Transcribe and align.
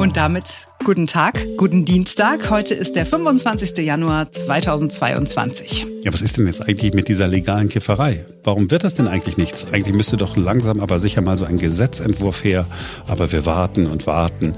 Und 0.00 0.16
damit 0.16 0.66
guten 0.82 1.06
Tag, 1.06 1.46
guten 1.58 1.84
Dienstag. 1.84 2.48
Heute 2.48 2.72
ist 2.72 2.96
der 2.96 3.04
25. 3.04 3.76
Januar 3.84 4.32
2022. 4.32 5.86
Ja, 6.02 6.10
was 6.14 6.22
ist 6.22 6.38
denn 6.38 6.46
jetzt 6.46 6.66
eigentlich 6.66 6.94
mit 6.94 7.08
dieser 7.08 7.28
legalen 7.28 7.68
Kifferei? 7.68 8.24
Warum 8.42 8.70
wird 8.70 8.84
das 8.84 8.94
denn 8.94 9.06
eigentlich 9.06 9.36
nichts? 9.36 9.66
Eigentlich 9.70 9.94
müsste 9.94 10.16
doch 10.16 10.34
langsam 10.34 10.80
aber 10.80 10.98
sicher 10.98 11.20
mal 11.20 11.36
so 11.36 11.44
ein 11.44 11.58
Gesetzentwurf 11.58 12.42
her. 12.42 12.66
Aber 13.06 13.30
wir 13.32 13.44
warten 13.44 13.86
und 13.86 14.06
warten. 14.06 14.54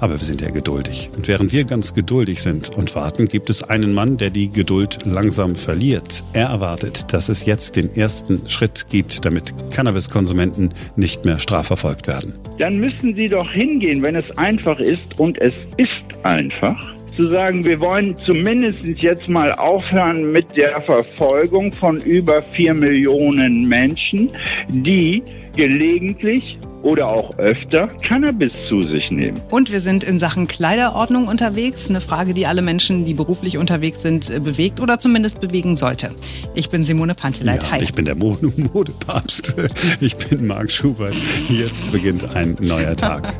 Aber 0.00 0.20
wir 0.20 0.26
sind 0.26 0.42
ja 0.42 0.50
geduldig. 0.50 1.08
Und 1.16 1.28
während 1.28 1.50
wir 1.50 1.64
ganz 1.64 1.94
geduldig 1.94 2.42
sind 2.42 2.74
und 2.74 2.94
warten, 2.94 3.28
gibt 3.28 3.48
es 3.48 3.62
einen 3.62 3.94
Mann, 3.94 4.18
der 4.18 4.28
die 4.28 4.50
Geduld 4.50 4.98
langsam 5.06 5.56
verliert. 5.56 6.24
Er 6.34 6.48
erwartet, 6.48 7.10
dass 7.14 7.30
es 7.30 7.46
jetzt 7.46 7.76
den 7.76 7.96
ersten 7.96 8.46
Schritt 8.50 8.88
gibt, 8.90 9.24
damit 9.24 9.54
Cannabiskonsumenten 9.72 10.74
nicht 10.96 11.24
mehr 11.24 11.38
strafverfolgt 11.38 12.06
werden. 12.06 12.34
Dann 12.58 12.78
müssen 12.78 13.14
Sie 13.14 13.28
doch 13.28 13.50
hingehen, 13.50 14.02
wenn 14.02 14.14
es 14.14 14.30
einfach 14.36 14.78
ist 14.78 15.18
und 15.18 15.40
es 15.40 15.54
ist 15.78 16.04
einfach 16.22 16.76
zu 17.16 17.28
sagen, 17.28 17.64
wir 17.64 17.80
wollen 17.80 18.16
zumindest 18.16 18.80
jetzt 18.96 19.28
mal 19.28 19.52
aufhören 19.52 20.32
mit 20.32 20.56
der 20.56 20.80
Verfolgung 20.82 21.72
von 21.72 21.98
über 21.98 22.42
vier 22.42 22.74
Millionen 22.74 23.68
Menschen, 23.68 24.30
die 24.68 25.22
gelegentlich 25.56 26.58
oder 26.82 27.08
auch 27.08 27.30
öfter 27.38 27.86
Cannabis 27.86 28.52
zu 28.68 28.82
sich 28.82 29.10
nehmen. 29.10 29.40
Und 29.50 29.70
wir 29.70 29.80
sind 29.80 30.04
in 30.04 30.18
Sachen 30.18 30.48
Kleiderordnung 30.48 31.28
unterwegs. 31.28 31.88
Eine 31.88 32.00
Frage, 32.00 32.34
die 32.34 32.46
alle 32.46 32.62
Menschen, 32.62 33.04
die 33.04 33.14
beruflich 33.14 33.58
unterwegs 33.58 34.02
sind, 34.02 34.28
bewegt 34.42 34.80
oder 34.80 34.98
zumindest 34.98 35.40
bewegen 35.40 35.76
sollte. 35.76 36.10
Ich 36.54 36.68
bin 36.68 36.84
Simone 36.84 37.14
Panteleit. 37.14 37.62
Ja, 37.62 37.72
Hi. 37.72 37.82
Ich 37.82 37.94
bin 37.94 38.04
der 38.04 38.16
Modepapst. 38.72 39.56
Ich 40.00 40.16
bin 40.16 40.46
Marc 40.46 40.70
Schubert. 40.70 41.14
Jetzt 41.48 41.92
beginnt 41.92 42.34
ein 42.34 42.56
neuer 42.60 42.96
Tag. 42.96 43.32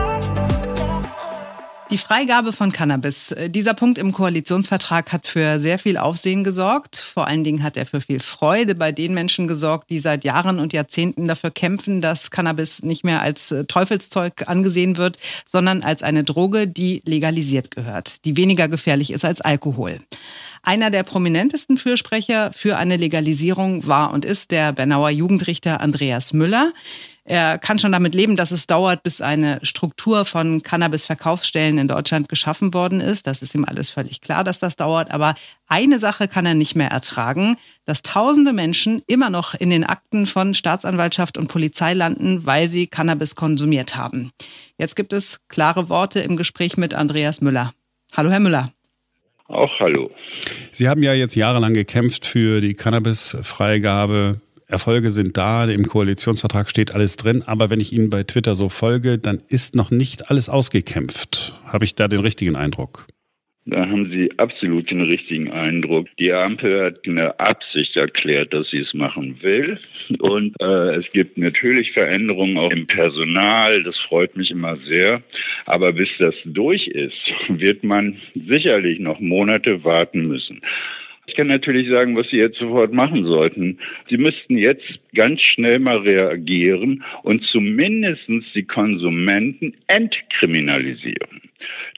Die 1.91 1.99
Freigabe 1.99 2.53
von 2.53 2.71
Cannabis. 2.71 3.33
Äh, 3.33 3.51
dieser 3.51 3.75
Punkt 3.75 3.99
im 3.99 4.13
Koalitionsvertrag 4.13 5.11
hat 5.11 5.27
für 5.27 5.59
sehr 5.59 5.77
viel 5.77 5.97
Aufsehen 5.97 6.45
gesorgt. 6.45 6.95
Vor 6.97 7.27
allen 7.27 7.43
Dingen 7.43 7.65
hat 7.65 7.77
er 7.77 7.85
für 7.85 8.01
viel 8.01 8.21
Freude 8.21 8.77
bei 8.77 8.93
den 8.93 9.13
Menschen 9.13 9.49
gesorgt, 9.49 9.91
die 9.91 9.99
seit 9.99 10.23
Jahren 10.23 10.61
und 10.61 10.73
Jahrzehnten 10.73 11.27
dafür 11.27 11.51
kämpfen, 11.51 12.01
dass 12.01 12.31
Cannabis 12.31 12.85
nicht 12.85 13.03
mehr 13.03 13.23
als 13.23 13.51
äh, 13.51 13.65
Teufelszeug 13.65 14.45
angesehen 14.47 14.99
wird, 14.99 15.19
sondern 15.45 15.83
als 15.83 16.05
eine 16.05 16.23
Droge, 16.23 16.69
die 16.69 17.03
legalisiert 17.07 17.73
gehört, 17.73 18.25
die 18.25 18.37
weniger 18.37 18.69
gefährlich 18.69 19.11
ist 19.11 19.25
als 19.25 19.41
Alkohol. 19.41 19.99
Einer 20.63 20.91
der 20.91 21.03
prominentesten 21.03 21.77
Fürsprecher 21.77 22.53
für 22.53 22.77
eine 22.77 22.99
Legalisierung 22.99 23.89
war 23.89 24.13
und 24.13 24.25
ist 24.25 24.53
der 24.53 24.73
Bernauer 24.73 25.11
Jugendrichter 25.11 25.81
Andreas 25.81 26.33
Müller. 26.33 26.73
Er 27.25 27.59
kann 27.59 27.79
schon 27.79 27.93
damit 27.93 28.15
leben, 28.15 28.37
dass 28.37 28.51
es 28.51 28.67
dauert, 28.67 29.03
bis 29.03 29.21
eine 29.21 29.61
Struktur 29.63 30.25
von 30.25 30.63
Cannabis-Verkaufsstellen 30.63 31.79
in 31.79 31.89
Deutschland 31.89 32.29
geschaffen 32.29 32.73
worden 32.73 33.01
ist. 33.01 33.27
Das 33.27 33.43
ist 33.43 33.55
ihm 33.55 33.65
alles 33.65 33.91
völlig 33.91 34.21
klar, 34.21 34.43
dass 34.43 34.59
das 34.59 34.77
dauert. 34.77 35.11
Aber 35.11 35.35
eine 35.67 35.99
Sache 35.99 36.29
kann 36.29 36.47
er 36.47 36.55
nicht 36.55 36.77
mehr 36.77 36.91
ertragen, 36.91 37.57
dass 37.85 38.03
tausende 38.03 38.53
Menschen 38.53 39.03
immer 39.07 39.31
noch 39.31 39.55
in 39.55 39.71
den 39.71 39.85
Akten 39.85 40.27
von 40.27 40.55
Staatsanwaltschaft 40.55 41.37
und 41.37 41.49
Polizei 41.49 41.95
landen, 41.95 42.47
weil 42.47 42.69
sie 42.69 42.87
Cannabis 42.87 43.35
konsumiert 43.35 43.97
haben. 43.97 44.33
Jetzt 44.79 44.97
gibt 44.97 45.13
es 45.13 45.41
klare 45.49 45.89
Worte 45.89 46.21
im 46.21 46.37
Gespräch 46.37 46.77
mit 46.77 46.95
Andreas 46.95 47.41
Müller. 47.41 47.73
Hallo, 48.17 48.31
Herr 48.31 48.41
Müller. 48.41 48.73
Auch 49.47 49.81
hallo. 49.81 50.11
Sie 50.71 50.89
haben 50.89 51.03
ja 51.03 51.13
jetzt 51.13 51.35
jahrelang 51.35 51.75
gekämpft 51.75 52.25
für 52.25 52.61
die 52.61 52.75
Cannabis-Freigabe. 52.75 54.41
Erfolge 54.71 55.11
sind 55.11 55.37
da, 55.37 55.65
im 55.65 55.85
Koalitionsvertrag 55.85 56.71
steht 56.71 56.93
alles 56.93 57.17
drin, 57.17 57.43
aber 57.45 57.71
wenn 57.71 57.81
ich 57.81 57.93
Ihnen 57.93 58.09
bei 58.09 58.23
Twitter 58.23 58.55
so 58.55 58.69
folge, 58.69 59.19
dann 59.19 59.43
ist 59.49 59.75
noch 59.75 59.91
nicht 59.91 60.31
alles 60.31 60.49
ausgekämpft. 60.49 61.61
Habe 61.65 61.85
ich 61.85 61.97
da 61.97 62.07
den 62.09 62.21
richtigen 62.21 62.57
Eindruck? 62.57 63.07
Da 63.67 63.87
haben 63.87 64.11
Sie 64.11 64.31
absolut 64.39 64.91
den 64.91 65.03
richtigen 65.03 65.51
Eindruck. 65.51 66.09
Die 66.19 66.33
Ampel 66.33 66.83
hat 66.83 67.07
eine 67.07 67.39
Absicht 67.39 67.95
erklärt, 67.95 68.55
dass 68.55 68.71
sie 68.71 68.79
es 68.79 68.95
machen 68.95 69.37
will. 69.43 69.79
Und 70.19 70.55
äh, 70.61 70.97
es 70.97 71.05
gibt 71.13 71.37
natürlich 71.37 71.93
Veränderungen 71.93 72.57
auch 72.57 72.71
im 72.71 72.87
Personal. 72.87 73.83
Das 73.83 73.99
freut 74.09 74.35
mich 74.35 74.51
immer 74.51 74.77
sehr. 74.89 75.23
Aber 75.67 75.93
bis 75.93 76.09
das 76.19 76.35
durch 76.47 76.87
ist, 76.89 77.21
wird 77.49 77.85
man 77.85 78.17
sicherlich 78.35 78.99
noch 78.99 79.21
Monate 79.21 79.85
warten 79.85 80.27
müssen. 80.27 80.63
Ich 81.31 81.37
kann 81.37 81.47
natürlich 81.47 81.89
sagen, 81.89 82.17
was 82.17 82.29
Sie 82.29 82.39
jetzt 82.39 82.59
sofort 82.59 82.93
machen 82.93 83.25
sollten. 83.25 83.79
Sie 84.09 84.17
müssten 84.17 84.59
jetzt 84.59 84.83
ganz 85.15 85.41
schnell 85.41 85.79
mal 85.79 85.99
reagieren 85.99 87.05
und 87.23 87.45
zumindest 87.45 88.29
die 88.57 88.65
Konsumenten 88.65 89.75
entkriminalisieren. 89.87 91.41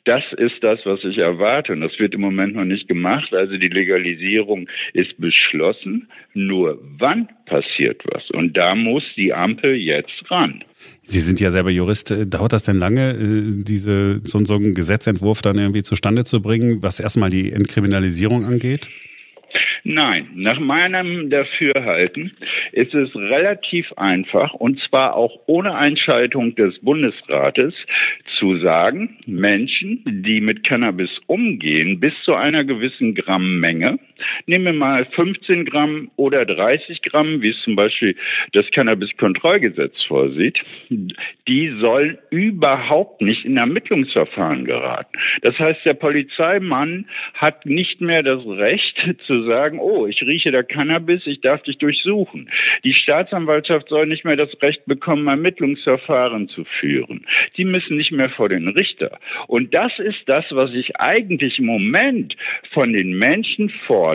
Das 0.04 0.22
ist 0.37 0.56
das, 0.60 0.81
was 0.84 1.03
ich 1.04 1.16
erwarte. 1.16 1.72
Und 1.72 1.81
das 1.81 1.98
wird 1.98 2.12
im 2.12 2.21
Moment 2.21 2.56
noch 2.56 2.66
nicht 2.66 2.88
gemacht. 2.88 3.32
Also 3.32 3.56
die 3.56 3.69
Legalisierung 3.69 4.69
ist 4.92 5.19
beschlossen. 5.19 6.09
Nur 6.34 6.78
wann 6.98 7.28
passiert 7.47 8.03
was? 8.12 8.31
Und 8.32 8.54
da 8.54 8.75
muss 8.75 9.04
die 9.16 9.32
Ampel 9.32 9.76
jetzt 9.76 10.31
ran. 10.31 10.62
Sie 11.00 11.21
sind 11.21 11.41
ja 11.41 11.50
selber 11.50 11.71
Jurist. 11.71 12.15
Dauert 12.26 12.53
das 12.53 12.65
denn 12.65 12.76
lange, 12.76 13.12
äh, 13.12 13.65
diese, 13.65 14.21
so, 14.25 14.44
so 14.44 14.56
einen 14.56 14.75
Gesetzentwurf 14.75 15.41
dann 15.41 15.56
irgendwie 15.56 15.82
zustande 15.82 16.25
zu 16.25 16.42
bringen, 16.42 16.82
was 16.82 17.00
erstmal 17.00 17.31
die 17.31 17.53
Entkriminalisierung 17.53 18.44
angeht? 18.44 18.91
Nein, 19.85 20.29
nach 20.35 20.59
meinem 20.59 21.31
Dafürhalten 21.31 22.33
ist 22.73 22.95
es 22.95 23.15
relativ 23.17 23.93
einfach, 23.95 24.55
und 24.55 24.81
zwar 24.81 25.17
auch 25.17 25.41
ohne 25.47 25.75
Einschaltung 25.75 26.55
des 26.55 26.79
Bundesrates, 26.81 27.75
zu 28.39 28.57
sagen, 28.57 29.19
Menschen, 29.27 30.03
die 30.07 30.41
mit 30.41 30.65
Cannabis 30.65 31.11
umgehen, 31.27 32.01
bis 32.01 32.15
zu 32.23 32.35
einer 32.35 32.65
gewissen 32.65 33.15
Grammmenge, 33.15 33.99
nehmen 34.47 34.65
wir 34.65 34.72
mal 34.72 35.05
15 35.06 35.65
Gramm 35.65 36.10
oder 36.16 36.44
30 36.44 37.03
Gramm, 37.03 37.43
wie 37.43 37.50
es 37.50 37.60
zum 37.62 37.77
Beispiel 37.77 38.16
das 38.53 38.71
Cannabiskontrollgesetz 38.71 40.05
vorsieht, 40.05 40.59
die 41.49 41.69
sollen 41.81 42.19
überhaupt 42.31 43.22
nicht 43.22 43.44
in 43.44 43.56
Ermittlungsverfahren 43.56 44.65
geraten. 44.65 45.12
Das 45.43 45.59
heißt, 45.59 45.84
der 45.84 45.94
Polizeimann 45.94 47.06
hat 47.34 47.66
nicht 47.66 48.00
mehr 48.00 48.22
das 48.22 48.44
Recht 48.47 48.97
zu 49.27 49.43
sagen, 49.43 49.78
oh, 49.78 50.06
ich 50.06 50.22
rieche 50.22 50.50
da 50.50 50.62
Cannabis, 50.62 51.27
ich 51.27 51.41
darf 51.41 51.62
dich 51.62 51.78
durchsuchen. 51.78 52.50
Die 52.84 52.94
Staatsanwaltschaft 52.94 53.89
soll 53.89 54.06
nicht 54.06 54.25
mehr 54.25 54.37
das 54.37 54.60
Recht 54.62 54.84
bekommen, 54.87 55.27
Ermittlungsverfahren 55.27 56.49
zu 56.49 56.65
führen. 56.65 57.27
Die 57.56 57.65
müssen 57.65 57.97
nicht 57.97 58.12
mehr 58.12 58.31
vor 58.31 58.49
den 58.49 58.69
Richter. 58.69 59.19
Und 59.47 59.75
das 59.75 59.99
ist 59.99 60.28
das, 60.28 60.44
was 60.50 60.72
ich 60.75 60.97
eigentlich 60.97 61.59
im 61.59 61.66
Moment 61.66 62.37
von 62.72 62.93
den 62.93 63.19
Menschen 63.19 63.69
fordere, 63.87 64.12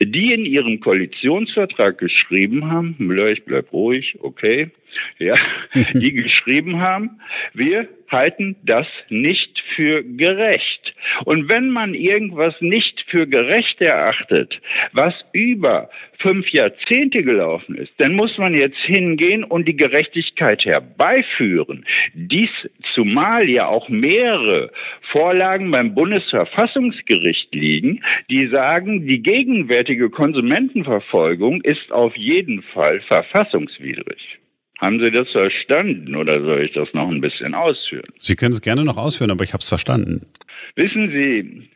die 0.00 0.32
in 0.32 0.44
ihrem 0.44 0.80
Koalitionsvertrag 0.80 1.98
geschrieben 1.98 2.70
haben, 2.70 2.94
Müller, 2.98 3.28
ich 3.28 3.44
bleib 3.44 3.72
ruhig, 3.72 4.16
okay, 4.20 4.70
ja, 5.18 5.36
die 5.94 6.12
geschrieben 6.12 6.80
haben, 6.80 7.20
wir 7.54 7.88
halten 8.08 8.56
das 8.64 8.86
nicht 9.08 9.62
für 9.74 10.02
gerecht. 10.02 10.94
Und 11.24 11.48
wenn 11.48 11.70
man 11.70 11.94
irgendwas 11.94 12.60
nicht 12.60 13.04
für 13.08 13.26
gerecht 13.26 13.80
erachtet, 13.80 14.60
was 14.92 15.14
über 15.32 15.88
fünf 16.18 16.48
Jahrzehnte 16.48 17.22
gelaufen 17.22 17.76
ist, 17.76 17.92
dann 17.98 18.14
muss 18.14 18.38
man 18.38 18.54
jetzt 18.54 18.78
hingehen 18.78 19.44
und 19.44 19.66
die 19.66 19.76
Gerechtigkeit 19.76 20.64
herbeiführen. 20.64 21.84
Dies 22.14 22.50
zumal 22.94 23.48
ja 23.48 23.68
auch 23.68 23.88
mehrere 23.88 24.70
Vorlagen 25.12 25.70
beim 25.70 25.94
Bundesverfassungsgericht 25.94 27.54
liegen, 27.54 28.02
die 28.30 28.46
sagen, 28.46 29.06
die 29.06 29.22
gegenwärtige 29.22 30.10
Konsumentenverfolgung 30.10 31.60
ist 31.62 31.92
auf 31.92 32.16
jeden 32.16 32.62
Fall 32.62 33.00
verfassungswidrig. 33.00 34.38
Haben 34.78 35.00
Sie 35.00 35.10
das 35.10 35.30
verstanden 35.30 36.14
oder 36.14 36.40
soll 36.42 36.62
ich 36.62 36.72
das 36.72 36.92
noch 36.92 37.08
ein 37.08 37.20
bisschen 37.20 37.54
ausführen? 37.54 38.12
Sie 38.18 38.36
können 38.36 38.52
es 38.52 38.60
gerne 38.60 38.84
noch 38.84 38.98
ausführen, 38.98 39.30
aber 39.30 39.42
ich 39.42 39.52
habe 39.52 39.62
es 39.62 39.68
verstanden. 39.68 40.26
Wissen 40.74 41.10
Sie, 41.10 41.68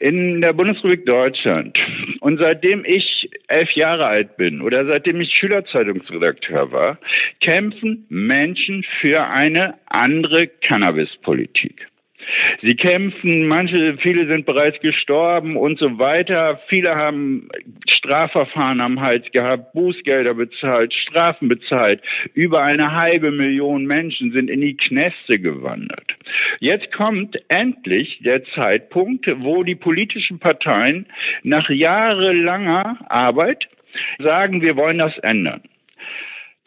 in 0.00 0.40
der 0.40 0.52
Bundesrepublik 0.52 1.06
Deutschland 1.06 1.78
und 2.20 2.38
seitdem 2.38 2.84
ich 2.84 3.30
elf 3.48 3.70
Jahre 3.72 4.06
alt 4.06 4.36
bin 4.36 4.60
oder 4.60 4.84
seitdem 4.84 5.20
ich 5.20 5.32
Schülerzeitungsredakteur 5.32 6.70
war, 6.72 6.98
kämpfen 7.40 8.04
Menschen 8.08 8.84
für 9.00 9.26
eine 9.26 9.74
andere 9.86 10.48
Cannabispolitik. 10.48 11.86
Sie 12.60 12.74
kämpfen, 12.76 13.46
manche, 13.46 13.96
viele 13.98 14.26
sind 14.26 14.46
bereits 14.46 14.80
gestorben 14.80 15.56
und 15.56 15.78
so 15.78 15.98
weiter. 15.98 16.60
Viele 16.68 16.94
haben 16.94 17.48
Strafverfahren 17.88 18.80
am 18.80 19.00
Hals 19.00 19.30
gehabt, 19.32 19.72
Bußgelder 19.72 20.34
bezahlt, 20.34 20.92
Strafen 20.94 21.48
bezahlt. 21.48 22.00
Über 22.34 22.62
eine 22.62 22.92
halbe 22.92 23.30
Million 23.30 23.86
Menschen 23.86 24.32
sind 24.32 24.50
in 24.50 24.60
die 24.60 24.76
Knäste 24.76 25.38
gewandert. 25.38 26.14
Jetzt 26.60 26.92
kommt 26.92 27.38
endlich 27.48 28.20
der 28.24 28.44
Zeitpunkt, 28.44 29.26
wo 29.38 29.62
die 29.62 29.74
politischen 29.74 30.38
Parteien 30.38 31.06
nach 31.42 31.68
jahrelanger 31.70 32.98
Arbeit 33.08 33.68
sagen, 34.18 34.62
wir 34.62 34.76
wollen 34.76 34.98
das 34.98 35.16
ändern 35.18 35.62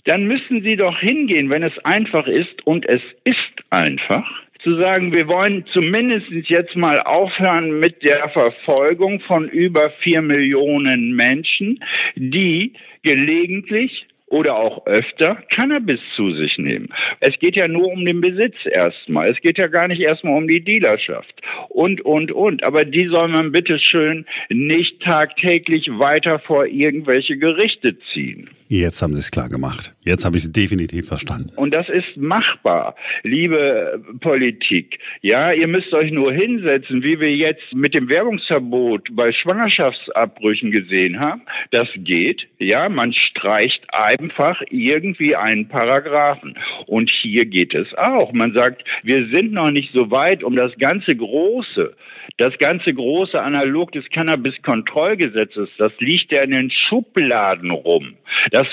dann 0.08 0.26
müssen 0.26 0.62
Sie 0.64 0.78
doch 0.78 0.98
hingehen, 1.00 1.50
wenn 1.50 1.64
es 1.64 1.78
einfach 1.80 2.28
ist, 2.28 2.66
und 2.66 2.88
es 2.88 3.02
ist 3.26 3.38
einfach, 3.70 4.26
zu 4.60 4.76
sagen, 4.76 5.12
wir 5.12 5.28
wollen 5.28 5.66
zumindest 5.68 6.28
jetzt 6.30 6.76
mal 6.76 7.02
aufhören 7.02 7.80
mit 7.80 8.04
der 8.04 8.30
Verfolgung 8.30 9.20
von 9.22 9.48
über 9.50 9.90
vier 10.02 10.22
Millionen 10.22 11.16
Menschen, 11.16 11.84
die 12.16 12.74
gelegentlich 13.04 14.08
oder 14.28 14.58
auch 14.58 14.86
öfter 14.86 15.36
Cannabis 15.50 16.02
zu 16.16 16.32
sich 16.32 16.58
nehmen. 16.58 16.90
Es 17.22 17.40
geht 17.40 17.56
ja 17.56 17.68
nur 17.68 17.88
um 17.88 18.04
den 18.04 18.20
Besitz 18.20 18.56
erstmal. 18.66 19.30
Es 19.30 19.40
geht 19.40 19.58
ja 19.58 19.68
gar 19.68 19.88
nicht 19.88 20.02
erstmal 20.02 20.38
um 20.38 20.48
die 20.48 20.62
Dealerschaft. 20.62 21.42
Und, 21.70 22.02
und, 22.02 22.32
und. 22.32 22.64
Aber 22.64 22.84
die 22.84 23.08
soll 23.08 23.30
man 23.30 23.54
bitte 23.54 23.80
schön 23.80 24.26
nicht 24.50 25.02
tagtäglich 25.02 25.90
weiter 25.98 26.40
vor 26.40 26.66
irgendwelche 26.66 27.38
Gerichte 27.38 27.98
ziehen. 28.14 28.50
Jetzt 28.70 29.02
haben 29.02 29.16
Sie 29.16 29.22
es 29.22 29.32
klar 29.32 29.48
gemacht. 29.48 29.96
Jetzt 30.02 30.26
habe 30.26 30.36
ich 30.36 30.44
es 30.44 30.52
definitiv 30.52 31.08
verstanden. 31.08 31.52
Und 31.56 31.74
das 31.74 31.88
ist 31.88 32.18
machbar, 32.18 32.96
liebe 33.24 34.04
Politik. 34.20 35.00
Ja, 35.22 35.54
ihr 35.54 35.68
müsst 35.68 35.94
euch 35.94 36.12
nur 36.12 36.34
hinsetzen, 36.34 37.02
wie 37.02 37.20
wir 37.20 37.34
jetzt 37.34 37.74
mit 37.74 37.94
dem 37.94 38.10
Werbungsverbot 38.10 39.16
bei 39.16 39.32
Schwangerschaftsabbrüchen 39.32 40.72
gesehen 40.72 41.18
haben. 41.20 41.44
Das 41.72 41.88
geht. 41.96 42.48
Ja, 42.60 42.90
man 42.90 43.14
streicht 43.14 43.86
einfach 43.94 44.62
irgendwie 44.70 45.36
einen 45.36 45.70
Paragraphen. 45.70 46.58
Und 46.88 47.10
hier 47.10 47.46
geht 47.46 47.74
es 47.74 47.94
auch. 47.94 48.34
Man 48.34 48.54
sagt, 48.54 48.84
wir 49.04 49.28
sind 49.28 49.54
noch 49.54 49.72
nicht 49.72 49.94
so 49.94 50.12
weit, 50.12 50.44
um 50.44 50.58
das 50.58 50.78
ganze 50.78 51.16
große, 51.16 51.96
das 52.38 52.58
ganze 52.58 52.94
große 52.94 53.42
Analog 53.42 53.94
des 53.94 54.10
Cannabis-Kontrollgesetzes, 54.10 55.70
das 55.78 55.94
liegt 56.00 56.34
ja 56.34 56.42
in 56.42 56.52
den 56.52 56.70
Schubladen 56.70 57.72
rum. 57.72 58.18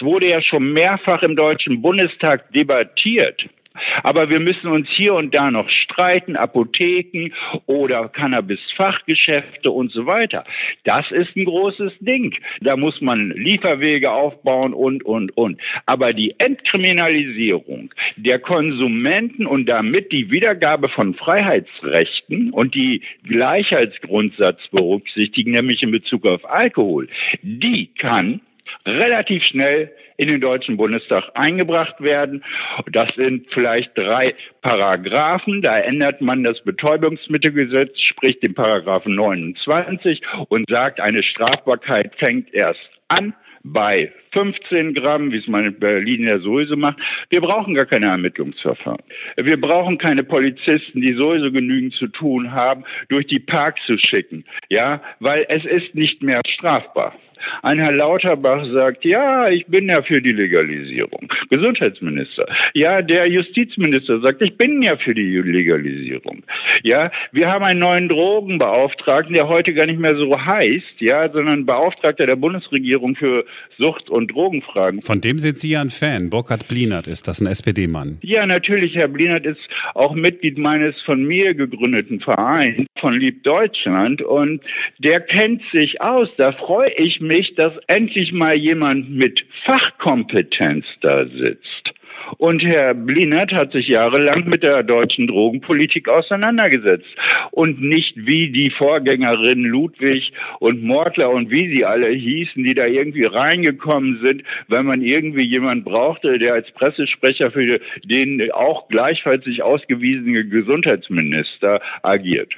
Wurde 0.03 0.29
ja 0.29 0.41
schon 0.41 0.73
mehrfach 0.73 1.23
im 1.23 1.37
Deutschen 1.37 1.83
Bundestag 1.83 2.53
debattiert. 2.53 3.47
Aber 4.05 4.31
wir 4.31 4.39
müssen 4.39 4.69
uns 4.69 4.89
hier 4.91 5.15
und 5.15 5.35
da 5.35 5.51
noch 5.51 5.69
streiten, 5.69 6.37
Apotheken 6.37 7.33
oder 7.67 8.09
Cannabis-Fachgeschäfte 8.09 9.71
und 9.71 9.91
so 9.91 10.07
weiter. 10.07 10.45
Das 10.85 11.11
ist 11.11 11.35
ein 11.37 11.45
großes 11.45 11.93
Ding. 11.99 12.37
Da 12.61 12.77
muss 12.77 13.01
man 13.01 13.31
Lieferwege 13.31 14.13
aufbauen 14.13 14.75
und, 14.75 15.05
und, 15.05 15.37
und. 15.37 15.61
Aber 15.87 16.13
die 16.13 16.39
Entkriminalisierung 16.39 17.93
der 18.17 18.39
Konsumenten 18.39 19.45
und 19.45 19.67
damit 19.67 20.13
die 20.13 20.31
Wiedergabe 20.31 20.89
von 20.89 21.15
Freiheitsrechten 21.15 22.51
und 22.51 22.77
die 22.77 23.03
Gleichheitsgrundsatz 23.27 24.69
berücksichtigen, 24.69 25.51
nämlich 25.51 25.83
in 25.83 25.91
Bezug 25.91 26.27
auf 26.27 26.49
Alkohol, 26.49 27.09
die 27.43 27.93
kann 27.99 28.41
relativ 28.87 29.43
schnell 29.45 29.91
in 30.17 30.29
den 30.29 30.41
Deutschen 30.41 30.77
Bundestag 30.77 31.25
eingebracht 31.35 32.01
werden. 32.01 32.45
Das 32.93 33.13
sind 33.15 33.47
vielleicht 33.51 33.97
drei 33.97 34.35
Paragraphen. 34.63 35.63
Da 35.63 35.79
ändert 35.79 36.21
man 36.21 36.45
das 36.45 36.63
Betäubungsmittelgesetz, 36.63 37.99
sprich 38.01 38.39
den 38.41 38.55
Paragraphen 38.55 39.15
29 39.15 40.23
und 40.49 40.69
sagt, 40.69 41.01
eine 41.01 41.23
Strafbarkeit 41.23 42.15
fängt 42.17 42.53
erst 42.55 42.91
an 43.09 43.35
bei 43.65 44.13
15 44.33 44.93
Gramm, 44.95 45.33
wie 45.33 45.39
es 45.39 45.49
man 45.49 45.65
in 45.65 45.79
Berlin 45.79 46.25
ja 46.25 46.39
sowieso 46.39 46.77
macht. 46.77 46.99
Wir 47.31 47.41
brauchen 47.41 47.75
gar 47.75 47.87
keine 47.87 48.07
Ermittlungsverfahren. 48.07 49.03
Wir 49.37 49.59
brauchen 49.59 49.97
keine 49.97 50.23
Polizisten, 50.23 51.01
die 51.01 51.15
sowieso 51.15 51.51
genügend 51.51 51.95
zu 51.95 52.09
tun 52.09 52.53
haben, 52.53 52.85
durch 53.09 53.27
die 53.27 53.41
Parks 53.41 53.81
zu 53.87 53.97
schicken. 53.97 54.45
Ja, 54.69 55.03
weil 55.21 55.47
es 55.49 55.65
ist 55.65 55.95
nicht 55.95 56.23
mehr 56.23 56.43
strafbar. 56.47 57.15
Ein 57.62 57.79
Herr 57.79 57.93
Lauterbach 57.93 58.64
sagt, 58.73 59.05
ja, 59.05 59.49
ich 59.49 59.67
bin 59.67 59.88
ja 59.88 60.02
für 60.02 60.20
die 60.20 60.32
Legalisierung. 60.32 61.32
Gesundheitsminister. 61.50 62.46
Ja, 62.75 63.02
der 63.02 63.29
Justizminister 63.29 64.20
sagt, 64.20 64.43
ich 64.43 64.56
bin 64.56 64.82
ja 64.82 64.96
für 64.96 65.14
die 65.14 65.38
Legalisierung. 65.38 66.43
Ja, 66.82 67.11
wir 67.32 67.50
haben 67.50 67.64
einen 67.64 67.81
neuen 67.81 68.08
Drogenbeauftragten, 68.08 69.35
der 69.35 69.49
heute 69.49 69.75
gar 69.75 69.87
nicht 69.87 70.00
mehr 70.00 70.17
so 70.17 70.38
heißt, 70.38 71.00
ja, 71.00 71.31
sondern 71.31 71.67
Beauftragter 71.67 72.26
der 72.26 72.37
Bundesregierung 72.37 73.17
für 73.17 73.44
Sucht- 73.79 74.11
und 74.11 74.31
Drogenfragen. 74.32 75.02
Von 75.02 75.20
dem 75.20 75.38
sind 75.38 75.58
Sie 75.58 75.70
ja 75.70 75.81
ein 75.81 75.91
Fan. 75.91 76.31
Burkhard 76.31 76.69
Blinert 76.69 77.06
ist 77.06 77.29
das, 77.29 77.41
ein 77.41 77.46
SPD-Mann. 77.46 78.19
Ja, 78.23 78.46
natürlich. 78.46 78.94
Herr 78.94 79.08
Blinert 79.08 79.46
ist 79.46 79.61
auch 79.94 80.14
Mitglied 80.14 80.58
meines 80.58 81.00
von 81.02 81.25
mir 81.25 81.55
gegründeten 81.55 82.20
Vereins 82.20 82.87
von 82.99 83.14
Lieb 83.14 83.43
Deutschland 83.44 84.23
und 84.23 84.62
der 84.99 85.20
kennt 85.20 85.62
sich 85.73 86.00
aus. 86.00 86.29
Da 86.37 86.52
freue 86.52 86.91
ich 86.93 87.20
mich, 87.20 87.34
dass 87.59 87.73
endlich 87.89 88.33
mal 88.33 88.55
jemand 88.55 89.11
mit 89.11 89.45
Fachkompetenz 89.65 90.87
da 91.01 91.27
sitzt. 91.27 91.93
Und 92.39 92.65
Herr 92.65 92.95
Blinert 92.95 93.53
hat 93.53 93.73
sich 93.73 93.89
jahrelang 93.89 94.49
mit 94.49 94.63
der 94.63 94.83
deutschen 94.83 95.27
Drogenpolitik 95.27 96.09
auseinandergesetzt 96.09 97.15
und 97.51 97.83
nicht 97.83 98.15
wie 98.17 98.51
die 98.51 98.71
Vorgängerin 98.71 99.65
Ludwig 99.65 100.33
und 100.61 100.83
Mortler 100.83 101.31
und 101.31 101.51
wie 101.51 101.69
sie 101.69 101.85
alle 101.85 102.09
hießen, 102.09 102.63
die 102.63 102.75
da 102.75 102.87
irgendwie 102.87 103.25
reingekommen 103.25 104.21
sind, 104.23 104.43
weil 104.69 104.85
man 104.85 105.03
irgendwie 105.03 105.43
jemand 105.43 105.85
brauchte, 105.85 106.39
der 106.39 106.55
als 106.55 106.71
Pressesprecher 106.71 107.51
für 107.51 107.81
den 108.05 108.51
auch 108.53 108.89
gleichfalls 108.89 109.45
sich 109.45 109.63
ausgewiesene 109.63 110.47
Gesundheitsminister 110.47 111.81
agiert. 112.03 112.55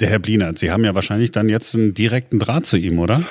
Der 0.00 0.08
Herr 0.10 0.20
Blinert, 0.20 0.58
Sie 0.58 0.70
haben 0.70 0.84
ja 0.84 0.94
wahrscheinlich 0.94 1.32
dann 1.32 1.48
jetzt 1.48 1.74
einen 1.74 1.92
direkten 1.92 2.38
Draht 2.38 2.66
zu 2.66 2.76
ihm, 2.76 3.00
oder? 3.00 3.26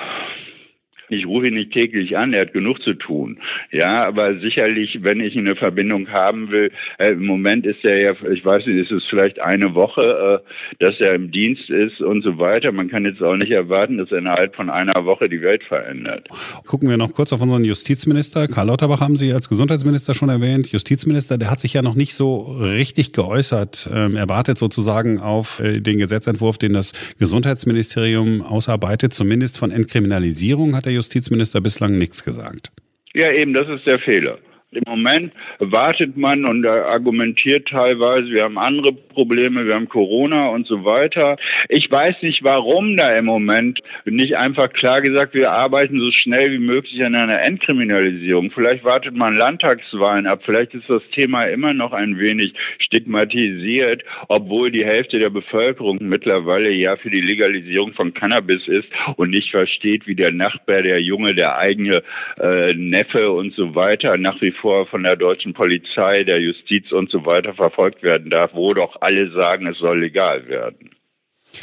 Ich 1.08 1.26
rufe 1.26 1.48
ihn 1.48 1.54
nicht 1.54 1.72
täglich 1.72 2.16
an, 2.16 2.32
er 2.32 2.42
hat 2.42 2.52
genug 2.52 2.82
zu 2.82 2.94
tun. 2.94 3.38
Ja, 3.70 4.04
aber 4.06 4.38
sicherlich, 4.40 5.02
wenn 5.02 5.20
ich 5.20 5.36
eine 5.36 5.56
Verbindung 5.56 6.08
haben 6.08 6.50
will, 6.50 6.70
äh, 6.98 7.12
im 7.12 7.26
Moment 7.26 7.66
ist 7.66 7.84
er 7.84 7.98
ja, 7.98 8.12
ich 8.30 8.44
weiß 8.44 8.66
nicht, 8.66 8.76
ist 8.76 8.92
es 8.92 9.04
vielleicht 9.06 9.40
eine 9.40 9.74
Woche, 9.74 10.42
äh, 10.44 10.74
dass 10.78 11.00
er 11.00 11.14
im 11.14 11.30
Dienst 11.30 11.70
ist 11.70 12.00
und 12.00 12.22
so 12.22 12.38
weiter. 12.38 12.72
Man 12.72 12.88
kann 12.88 13.04
jetzt 13.04 13.22
auch 13.22 13.36
nicht 13.36 13.50
erwarten, 13.50 13.98
dass 13.98 14.12
er 14.12 14.18
innerhalb 14.18 14.54
von 14.56 14.70
einer 14.70 15.04
Woche 15.04 15.28
die 15.28 15.42
Welt 15.42 15.64
verändert. 15.64 16.28
Gucken 16.66 16.88
wir 16.88 16.96
noch 16.96 17.12
kurz 17.12 17.32
auf 17.32 17.40
unseren 17.40 17.64
Justizminister. 17.64 18.48
Karl 18.48 18.66
Lauterbach 18.66 19.00
haben 19.00 19.16
Sie 19.16 19.32
als 19.32 19.48
Gesundheitsminister 19.48 20.14
schon 20.14 20.28
erwähnt. 20.28 20.70
Justizminister, 20.70 21.38
der 21.38 21.50
hat 21.50 21.60
sich 21.60 21.74
ja 21.74 21.82
noch 21.82 21.94
nicht 21.94 22.14
so 22.14 22.40
richtig 22.60 23.12
geäußert. 23.12 23.90
Ähm, 23.92 24.16
er 24.16 24.28
wartet 24.28 24.58
sozusagen 24.58 25.20
auf 25.20 25.60
äh, 25.60 25.80
den 25.80 25.98
Gesetzentwurf, 25.98 26.58
den 26.58 26.72
das 26.72 26.92
Gesundheitsministerium 27.18 28.42
ausarbeitet. 28.42 29.14
Zumindest 29.14 29.58
von 29.58 29.70
Entkriminalisierung 29.70 30.76
hat 30.76 30.86
er 30.86 30.92
Justizminister 30.98 31.60
bislang 31.60 31.96
nichts 31.96 32.24
gesagt. 32.24 32.72
Ja, 33.14 33.32
eben, 33.32 33.54
das 33.54 33.68
ist 33.68 33.86
der 33.86 33.98
Fehler. 33.98 34.38
Im 34.70 34.82
Moment 34.86 35.32
wartet 35.60 36.18
man 36.18 36.44
und 36.44 36.66
argumentiert 36.66 37.68
teilweise, 37.68 38.28
wir 38.28 38.44
haben 38.44 38.58
andere 38.58 38.92
Probleme, 38.92 39.66
wir 39.66 39.74
haben 39.74 39.88
Corona 39.88 40.48
und 40.48 40.66
so 40.66 40.84
weiter. 40.84 41.38
Ich 41.70 41.90
weiß 41.90 42.16
nicht, 42.20 42.44
warum 42.44 42.94
da 42.98 43.16
im 43.16 43.24
Moment 43.24 43.80
nicht 44.04 44.36
einfach 44.36 44.70
klar 44.70 45.00
gesagt, 45.00 45.32
wir 45.32 45.52
arbeiten 45.52 45.98
so 45.98 46.10
schnell 46.12 46.52
wie 46.52 46.58
möglich 46.58 47.02
an 47.02 47.14
einer 47.14 47.40
Entkriminalisierung. 47.40 48.50
Vielleicht 48.50 48.84
wartet 48.84 49.14
man 49.14 49.38
Landtagswahlen 49.38 50.26
ab, 50.26 50.42
vielleicht 50.44 50.74
ist 50.74 50.90
das 50.90 51.02
Thema 51.12 51.44
immer 51.44 51.72
noch 51.72 51.94
ein 51.94 52.18
wenig 52.18 52.52
stigmatisiert, 52.78 54.04
obwohl 54.28 54.70
die 54.70 54.84
Hälfte 54.84 55.18
der 55.18 55.30
Bevölkerung 55.30 55.96
mittlerweile 56.02 56.70
ja 56.72 56.96
für 56.96 57.10
die 57.10 57.22
Legalisierung 57.22 57.94
von 57.94 58.12
Cannabis 58.12 58.68
ist 58.68 58.88
und 59.16 59.30
nicht 59.30 59.50
versteht, 59.50 60.06
wie 60.06 60.14
der 60.14 60.30
Nachbar, 60.30 60.82
der 60.82 61.00
Junge, 61.00 61.34
der 61.34 61.56
eigene 61.56 62.02
äh, 62.38 62.74
Neffe 62.74 63.32
und 63.32 63.54
so 63.54 63.74
weiter 63.74 64.18
nach 64.18 64.38
wie 64.42 64.57
vor 64.60 64.86
von 64.86 65.02
der 65.02 65.16
deutschen 65.16 65.54
Polizei, 65.54 66.24
der 66.24 66.40
Justiz 66.40 66.92
und 66.92 67.10
so 67.10 67.24
weiter 67.24 67.54
verfolgt 67.54 68.02
werden 68.02 68.30
darf, 68.30 68.52
wo 68.54 68.74
doch 68.74 68.96
alle 69.00 69.30
sagen, 69.30 69.66
es 69.66 69.78
soll 69.78 70.00
legal 70.00 70.46
werden. 70.48 70.90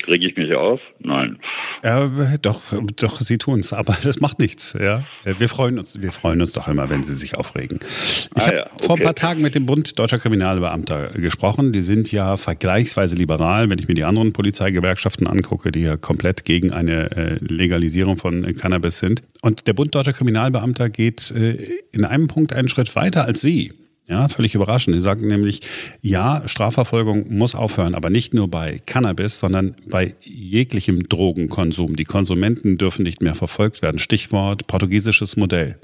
Reg 0.08 0.24
ich 0.24 0.36
mich 0.36 0.54
auf? 0.54 0.82
Nein. 1.00 1.40
Ja, 1.84 2.12
doch, 2.42 2.62
doch, 2.96 3.22
Sie 3.22 3.38
tun 3.38 3.60
es, 3.60 3.74
aber 3.74 3.96
das 4.04 4.20
macht 4.20 4.40
nichts. 4.40 4.78
Ja, 4.80 5.04
wir 5.24 5.50
freuen 5.50 5.80
uns, 5.80 6.02
wir 6.02 6.12
freuen 6.12 6.42
uns 6.42 6.54
doch 6.54 6.68
immer, 6.68 6.90
wenn 6.90 7.04
Sie 7.04 7.16
sich 7.16 7.36
aufregen. 7.36 7.80
Ich 7.82 8.30
ah, 8.36 8.42
habe 8.42 8.56
ja, 8.56 8.66
okay. 8.66 8.86
vor 8.86 8.98
ein 8.98 9.04
paar 9.04 9.16
Tagen 9.16 9.42
mit 9.42 9.56
dem 9.56 9.66
Bund 9.66 9.98
Deutscher 9.98 10.20
Kriminalbeamter 10.20 11.10
gesprochen. 11.14 11.72
Die 11.72 11.82
sind 11.82 12.12
ja 12.12 12.38
vergleichsweise 12.38 13.16
liberal, 13.16 13.70
wenn 13.70 13.80
ich 13.80 13.88
mir 13.88 13.94
die 13.94 14.04
anderen 14.04 14.34
Polizeigewerkschaften 14.34 15.28
angucke, 15.28 15.72
die 15.72 15.82
ja 15.82 15.98
komplett 15.98 16.46
gegen 16.46 16.72
eine 16.72 17.12
äh, 17.12 17.38
Legalisierung 17.40 18.18
von 18.18 18.56
Cannabis 18.56 19.00
sind. 19.00 19.24
Und 19.42 19.68
der 19.68 19.74
Bund 19.74 19.94
Deutscher 19.94 20.14
Kriminalbeamter 20.14 20.90
geht 20.90 21.32
äh, 21.32 21.80
in 21.92 22.06
einem 22.06 22.28
Punkt 22.28 22.54
einen 22.54 22.70
Schritt 22.70 22.96
weiter 22.96 23.26
als 23.26 23.42
Sie. 23.42 23.72
Ja, 24.08 24.30
völlig 24.30 24.54
überraschend. 24.54 24.96
Die 24.96 25.02
sagen 25.02 25.28
nämlich, 25.28 25.62
ja, 26.02 26.44
Strafverfolgung 26.48 27.26
muss 27.36 27.56
aufhören, 27.56 27.96
aber 27.96 28.12
nicht 28.12 28.36
nur 28.36 28.48
bei 28.48 28.80
Cannabis, 28.86 29.40
sondern 29.40 29.76
bei 29.88 30.14
jeglichem 30.22 31.10
Drogenkonsum. 31.10 31.96
Die 31.96 32.04
Konsumenten 32.04 32.78
dürfen 32.78 33.02
nicht 33.02 33.24
mehr 33.24 33.34
verfolgt 33.34 33.82
werden. 33.82 33.98
Stichwort 33.98 34.68
portugiesisches 34.68 35.38
Modell. 35.38 35.80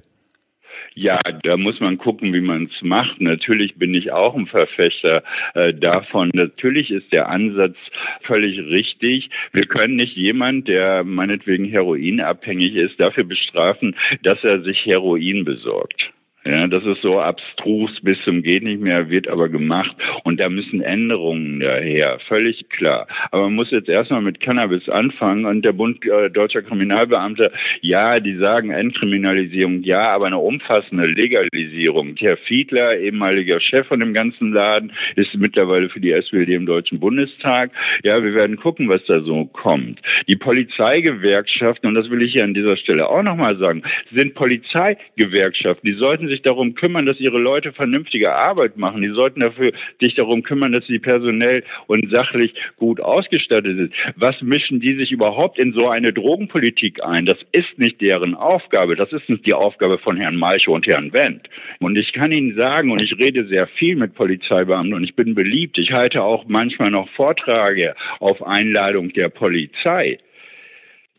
Ja, 0.94 1.22
da 1.44 1.58
muss 1.58 1.80
man 1.80 1.98
gucken, 1.98 2.34
wie 2.34 2.42
man 2.42 2.70
es 2.72 2.82
macht. 2.82 3.22
Natürlich 3.22 3.76
bin 3.76 3.94
ich 3.94 4.12
auch 4.12 4.36
ein 4.36 4.46
Verfechter 4.46 5.24
äh, 5.56 5.74
davon. 5.74 6.30
Natürlich 6.34 6.92
ist 6.92 7.12
der 7.14 7.30
Ansatz 7.30 7.78
völlig 8.24 8.60
richtig. 8.60 9.30
Wir 9.54 9.66
können 9.66 9.96
nicht 9.96 10.18
jemand, 10.18 10.68
der 10.68 11.04
meinetwegen 11.06 11.66
heroinabhängig 11.66 12.76
ist, 12.76 13.00
dafür 13.00 13.24
bestrafen, 13.24 13.96
dass 14.24 14.44
er 14.44 14.62
sich 14.64 14.86
Heroin 14.86 15.46
besorgt. 15.46 16.12
Ja, 16.44 16.66
das 16.66 16.84
ist 16.86 17.04
so 17.04 17.20
abstrus 17.20 18.02
bis 18.02 18.20
zum 18.24 18.42
geht 18.42 18.64
nicht 18.64 18.82
mehr, 18.82 19.12
wird 19.12 19.28
aber 19.28 19.48
gemacht 19.48 19.96
und 20.24 20.40
da 20.40 20.50
müssen 20.50 20.82
Änderungen 20.82 21.60
daher, 21.60 22.18
völlig 22.28 22.68
klar. 22.70 23.08
Aber 23.30 23.44
man 23.44 23.54
muss 23.54 23.70
jetzt 23.70 23.90
erstmal 23.90 24.24
mit 24.24 24.40
Cannabis 24.40 24.90
anfangen 24.90 25.46
und 25.46 25.64
der 25.64 25.74
Bund 25.74 26.04
äh, 26.04 26.32
deutscher 26.32 26.64
Kriminalbeamte, 26.64 27.52
ja, 27.82 28.20
die 28.20 28.38
sagen 28.38 28.72
Entkriminalisierung, 28.72 29.84
ja, 29.84 30.10
aber 30.10 30.26
eine 30.26 30.40
umfassende 30.40 31.06
Legalisierung. 31.06 32.16
Herr 32.18 32.38
Fiedler, 32.38 32.98
ehemaliger 32.98 33.60
Chef 33.60 33.86
von 33.86 34.00
dem 34.00 34.16
ganzen 34.16 34.52
Laden, 34.52 34.94
ist 35.16 35.36
mittlerweile 35.36 35.90
für 35.90 36.00
die 36.00 36.12
SPD 36.12 36.56
im 36.56 36.66
Deutschen 36.66 37.00
Bundestag. 37.00 37.70
Ja, 38.04 38.24
wir 38.24 38.34
werden 38.34 38.58
gucken, 38.58 38.90
was 38.90 39.04
da 39.06 39.22
so 39.22 39.46
kommt. 39.46 40.02
Die 40.28 40.38
Polizeigewerkschaften, 40.38 41.88
und 41.88 41.94
das 41.94 42.10
will 42.10 42.24
ich 42.24 42.32
hier 42.32 42.44
an 42.44 42.56
dieser 42.56 42.78
Stelle 42.78 43.08
auch 43.08 43.22
nochmal 43.22 43.58
sagen, 43.58 43.84
sind 44.12 44.34
Polizeigewerkschaften. 44.34 45.88
Die 45.88 45.98
sollten 45.98 46.31
sich 46.32 46.42
darum 46.42 46.76
kümmern, 46.76 47.06
dass 47.06 47.20
ihre 47.20 47.38
Leute 47.38 47.74
vernünftige 47.74 48.34
Arbeit 48.34 48.78
machen. 48.78 49.02
Die 49.02 49.10
sollten 49.10 49.42
dafür 49.42 49.74
sich 50.00 50.16
darum 50.16 50.44
kümmern, 50.44 50.72
dass 50.72 50.88
sie 50.88 51.00
personell 51.00 51.64
und 51.88 52.10
sachlich 52.10 52.54
gut 52.78 53.02
ausgestattet 53.02 53.78
sind. 53.78 53.94
Was 54.16 54.42
mischen 54.42 54.80
die 54.80 54.96
sich 54.96 55.12
überhaupt 55.12 55.60
in 55.60 55.74
so 55.74 55.90
eine 55.90 56.14
Drogenpolitik 56.14 57.04
ein? 57.04 57.26
Das 57.26 57.38
ist 57.52 57.78
nicht 57.78 58.02
deren 58.02 58.34
Aufgabe. 58.34 58.96
Das 58.96 59.12
ist 59.12 59.30
nicht 59.30 59.46
die 59.46 59.54
Aufgabe 59.54 59.98
von 59.98 60.18
Herrn 60.18 60.38
Malchow 60.38 60.74
und 60.74 60.88
Herrn 60.88 61.12
Wendt. 61.14 61.50
Und 61.80 61.98
ich 61.98 62.14
kann 62.14 62.32
Ihnen 62.32 62.56
sagen, 62.56 62.92
und 62.92 63.02
ich 63.02 63.18
rede 63.18 63.46
sehr 63.46 63.68
viel 63.68 63.96
mit 63.96 64.16
Polizeibeamten 64.16 64.94
und 64.94 65.04
ich 65.04 65.16
bin 65.16 65.36
beliebt. 65.36 65.78
Ich 65.78 65.92
halte 65.92 66.24
auch 66.24 66.46
manchmal 66.48 66.92
noch 66.92 67.10
Vorträge 67.10 67.96
auf 68.20 68.42
Einladung 68.42 69.12
der 69.14 69.30
Polizei. 69.30 70.18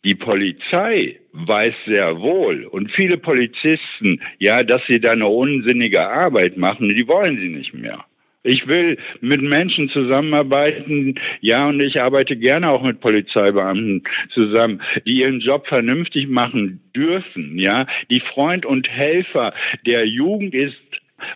Die 0.05 0.17
Polizei 0.17 1.21
weiß 1.33 1.75
sehr 1.87 2.21
wohl 2.21 2.65
und 2.65 2.91
viele 2.91 3.19
Polizisten, 3.19 4.21
ja, 4.39 4.65
dass 4.65 4.85
sie 4.87 4.99
da 4.99 5.13
eine 5.13 5.29
unsinnige 5.29 6.09
Arbeit 6.09 6.57
machen, 6.57 6.89
die 6.89 7.07
wollen 7.07 7.39
sie 7.39 7.49
nicht 7.49 7.73
mehr. 7.73 8.05
Ich 8.45 8.67
will 8.67 8.99
mit 9.21 9.41
Menschen 9.41 9.89
zusammenarbeiten, 9.89 11.15
ja, 11.41 11.69
und 11.69 11.79
ich 11.81 12.01
arbeite 12.01 12.37
gerne 12.37 12.71
auch 12.71 12.83
mit 12.83 13.01
Polizeibeamten 13.01 14.03
zusammen, 14.31 14.83
die 15.07 15.21
ihren 15.21 15.39
Job 15.39 15.69
vernünftig 15.69 16.29
machen 16.29 16.81
dürfen, 16.97 17.57
ja, 17.57 17.87
die 18.11 18.19
Freund 18.19 18.67
und 18.67 18.91
Helfer 18.91 19.55
der 19.87 20.09
Jugend 20.09 20.55
ist 20.55 20.83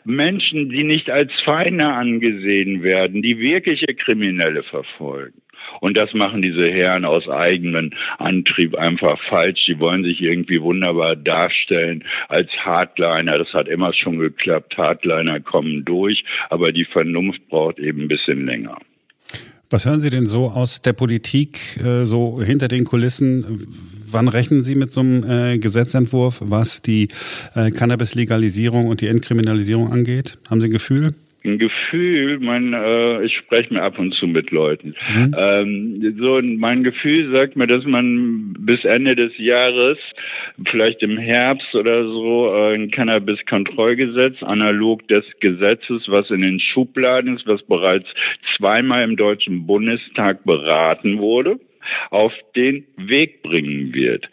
Menschen, 0.04 0.70
die 0.70 0.82
nicht 0.82 1.08
als 1.08 1.32
Feinde 1.42 1.86
angesehen 1.86 2.82
werden, 2.82 3.22
die 3.22 3.38
wirkliche 3.38 3.94
Kriminelle 3.94 4.64
verfolgen. 4.64 5.40
Und 5.80 5.96
das 5.96 6.12
machen 6.14 6.42
diese 6.42 6.68
Herren 6.68 7.04
aus 7.04 7.28
eigenem 7.28 7.92
Antrieb 8.18 8.74
einfach 8.76 9.20
falsch. 9.28 9.64
Sie 9.66 9.78
wollen 9.78 10.04
sich 10.04 10.20
irgendwie 10.20 10.60
wunderbar 10.60 11.16
darstellen 11.16 12.04
als 12.28 12.50
Hardliner. 12.64 13.38
Das 13.38 13.52
hat 13.52 13.68
immer 13.68 13.92
schon 13.92 14.18
geklappt. 14.18 14.76
Hardliner 14.76 15.40
kommen 15.40 15.84
durch, 15.84 16.24
aber 16.50 16.72
die 16.72 16.84
Vernunft 16.84 17.48
braucht 17.48 17.78
eben 17.78 18.02
ein 18.02 18.08
bisschen 18.08 18.46
länger. 18.46 18.78
Was 19.68 19.84
hören 19.84 19.98
Sie 19.98 20.10
denn 20.10 20.26
so 20.26 20.50
aus 20.50 20.80
der 20.80 20.92
Politik, 20.92 21.80
äh, 21.84 22.06
so 22.06 22.40
hinter 22.40 22.68
den 22.68 22.84
Kulissen? 22.84 23.66
Wann 24.08 24.28
rechnen 24.28 24.62
Sie 24.62 24.76
mit 24.76 24.92
so 24.92 25.00
einem 25.00 25.28
äh, 25.28 25.58
Gesetzentwurf, 25.58 26.40
was 26.40 26.82
die 26.82 27.08
äh, 27.56 27.72
Cannabis-Legalisierung 27.72 28.86
und 28.86 29.00
die 29.00 29.08
Entkriminalisierung 29.08 29.92
angeht? 29.92 30.38
Haben 30.48 30.60
Sie 30.60 30.68
ein 30.68 30.72
Gefühl? 30.72 31.14
Ein 31.46 31.58
Gefühl, 31.58 32.38
mein, 32.40 32.74
äh, 32.74 33.24
ich 33.24 33.36
spreche 33.36 33.72
mir 33.72 33.82
ab 33.82 33.98
und 33.98 34.12
zu 34.14 34.26
mit 34.26 34.50
Leuten. 34.50 34.94
Mhm. 35.14 35.34
Ähm, 35.38 36.16
so 36.18 36.40
mein 36.42 36.84
Gefühl 36.84 37.32
sagt 37.32 37.56
mir, 37.56 37.66
dass 37.66 37.84
man 37.84 38.54
bis 38.58 38.84
Ende 38.84 39.16
des 39.16 39.36
Jahres, 39.38 39.98
vielleicht 40.66 41.02
im 41.02 41.16
Herbst 41.16 41.74
oder 41.74 42.06
so, 42.06 42.52
äh, 42.54 42.74
ein 42.74 42.90
Cannabis-Kontrollgesetz 42.90 44.42
analog 44.42 45.06
des 45.08 45.24
Gesetzes, 45.40 46.08
was 46.08 46.30
in 46.30 46.42
den 46.42 46.60
Schubladen 46.60 47.36
ist, 47.36 47.46
was 47.46 47.62
bereits 47.62 48.08
zweimal 48.56 49.04
im 49.04 49.16
Deutschen 49.16 49.66
Bundestag 49.66 50.44
beraten 50.44 51.18
wurde 51.18 51.58
auf 52.10 52.32
den 52.54 52.86
Weg 52.96 53.42
bringen 53.42 53.94
wird. 53.94 54.28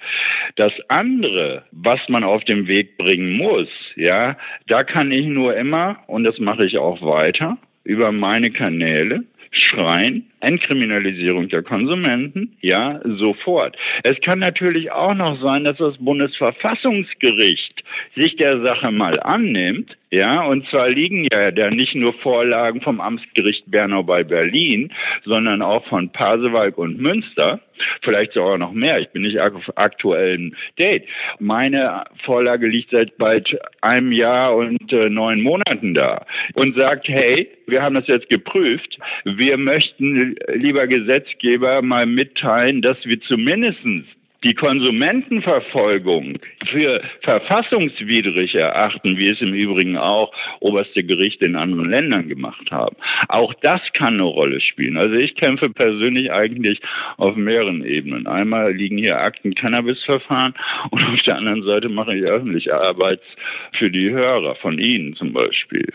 Das 0.56 0.74
andere, 0.90 1.64
was 1.72 2.00
man 2.10 2.24
auf 2.24 2.44
den 2.44 2.68
Weg 2.68 2.98
bringen 2.98 3.34
muss, 3.38 3.70
ja, 3.96 4.38
da 4.68 4.84
kann 4.84 5.12
ich 5.12 5.26
nur 5.26 5.56
immer, 5.56 5.98
und 6.08 6.24
das 6.24 6.40
mache 6.40 6.66
ich 6.66 6.78
auch 6.78 7.02
weiter, 7.02 7.58
über 7.84 8.12
meine 8.12 8.52
Kanäle 8.52 9.24
schreien, 9.54 10.26
Entkriminalisierung 10.40 11.48
der 11.48 11.62
Konsumenten, 11.62 12.58
ja, 12.62 13.00
sofort. 13.06 13.78
Es 14.04 14.20
kann 14.22 14.40
natürlich 14.40 14.92
auch 14.92 15.14
noch 15.14 15.40
sein, 15.42 15.64
dass 15.64 15.78
das 15.78 15.98
Bundesverfassungsgericht 16.00 17.84
sich 18.16 18.36
der 18.36 18.62
Sache 18.62 18.92
mal 18.92 19.20
annimmt, 19.20 19.98
ja, 20.14 20.44
und 20.44 20.68
zwar 20.68 20.90
liegen 20.90 21.28
ja 21.32 21.50
da 21.50 21.72
nicht 21.72 21.96
nur 21.96 22.14
Vorlagen 22.14 22.82
vom 22.82 23.02
Amtsgericht 23.02 23.72
Bernau 23.72 24.04
bei 24.04 24.24
Berlin, 24.24 24.94
sondern 25.24 25.64
auch 25.64 25.84
von 25.88 26.12
Pasewalk 26.12 26.78
und 26.78 27.02
Münster, 27.02 27.60
vielleicht 28.04 28.34
sogar 28.34 28.60
noch 28.60 28.74
mehr. 28.74 29.00
Ich 29.00 29.10
bin 29.10 29.24
nicht 29.24 29.40
auf 29.40 29.76
aktuellen 29.76 30.56
Date. 30.78 31.06
Meine 31.40 32.04
Vorlage 32.26 32.68
liegt 32.68 32.92
seit 32.92 33.18
bald 33.18 33.58
einem 33.82 34.12
Jahr 34.12 34.56
und 34.56 34.94
äh, 34.94 35.10
neun 35.10 35.42
Monaten 35.42 35.96
da 35.96 36.28
und 36.54 36.76
sagt, 36.76 37.08
hey, 37.08 37.50
wir 37.66 37.82
haben 37.82 37.96
das 37.96 38.06
jetzt 38.06 38.30
geprüft. 38.30 39.00
Wir 39.24 39.58
möchten 39.58 40.36
lieber 40.54 40.86
Gesetzgeber, 40.86 41.82
mal 41.82 42.06
mitteilen, 42.06 42.84
dass 42.84 43.04
wir 43.04 43.20
zumindestens 43.22 44.06
die 44.44 44.54
Konsumentenverfolgung 44.54 46.40
für 46.70 47.02
verfassungswidrig 47.22 48.56
erachten, 48.56 49.18
wie 49.18 49.30
es 49.30 49.42
im 49.42 49.54
Übrigen 49.54 49.98
auch 49.98 50.34
oberste 50.60 51.04
Gerichte 51.04 51.46
in 51.46 51.56
anderen 51.56 51.90
Ländern 51.90 52.28
gemacht 52.28 52.72
haben. 52.72 52.96
Auch 53.30 53.54
das 53.56 53.82
kann 53.94 54.16
eine 54.16 54.24
Rolle 54.24 54.62
spielen. 54.62 54.98
Also 54.98 55.16
ich 55.16 55.36
kämpfe 55.36 55.70
persönlich 55.70 56.32
eigentlich 56.32 56.80
auf 57.18 57.36
mehreren 57.36 57.84
Ebenen. 57.86 58.28
Einmal 58.28 58.74
liegen 58.74 58.98
hier 58.98 59.20
Akten 59.20 59.56
Cannabisverfahren 59.56 60.54
und 60.92 61.04
auf 61.04 61.22
der 61.24 61.38
anderen 61.38 61.64
Seite 61.64 61.90
mache 61.90 62.16
ich 62.16 62.24
öffentliche 62.24 62.80
Arbeit 62.80 63.22
für 63.74 63.90
die 63.90 64.10
Hörer, 64.10 64.56
von 64.56 64.78
Ihnen 64.78 65.16
zum 65.16 65.34
Beispiel. 65.34 65.88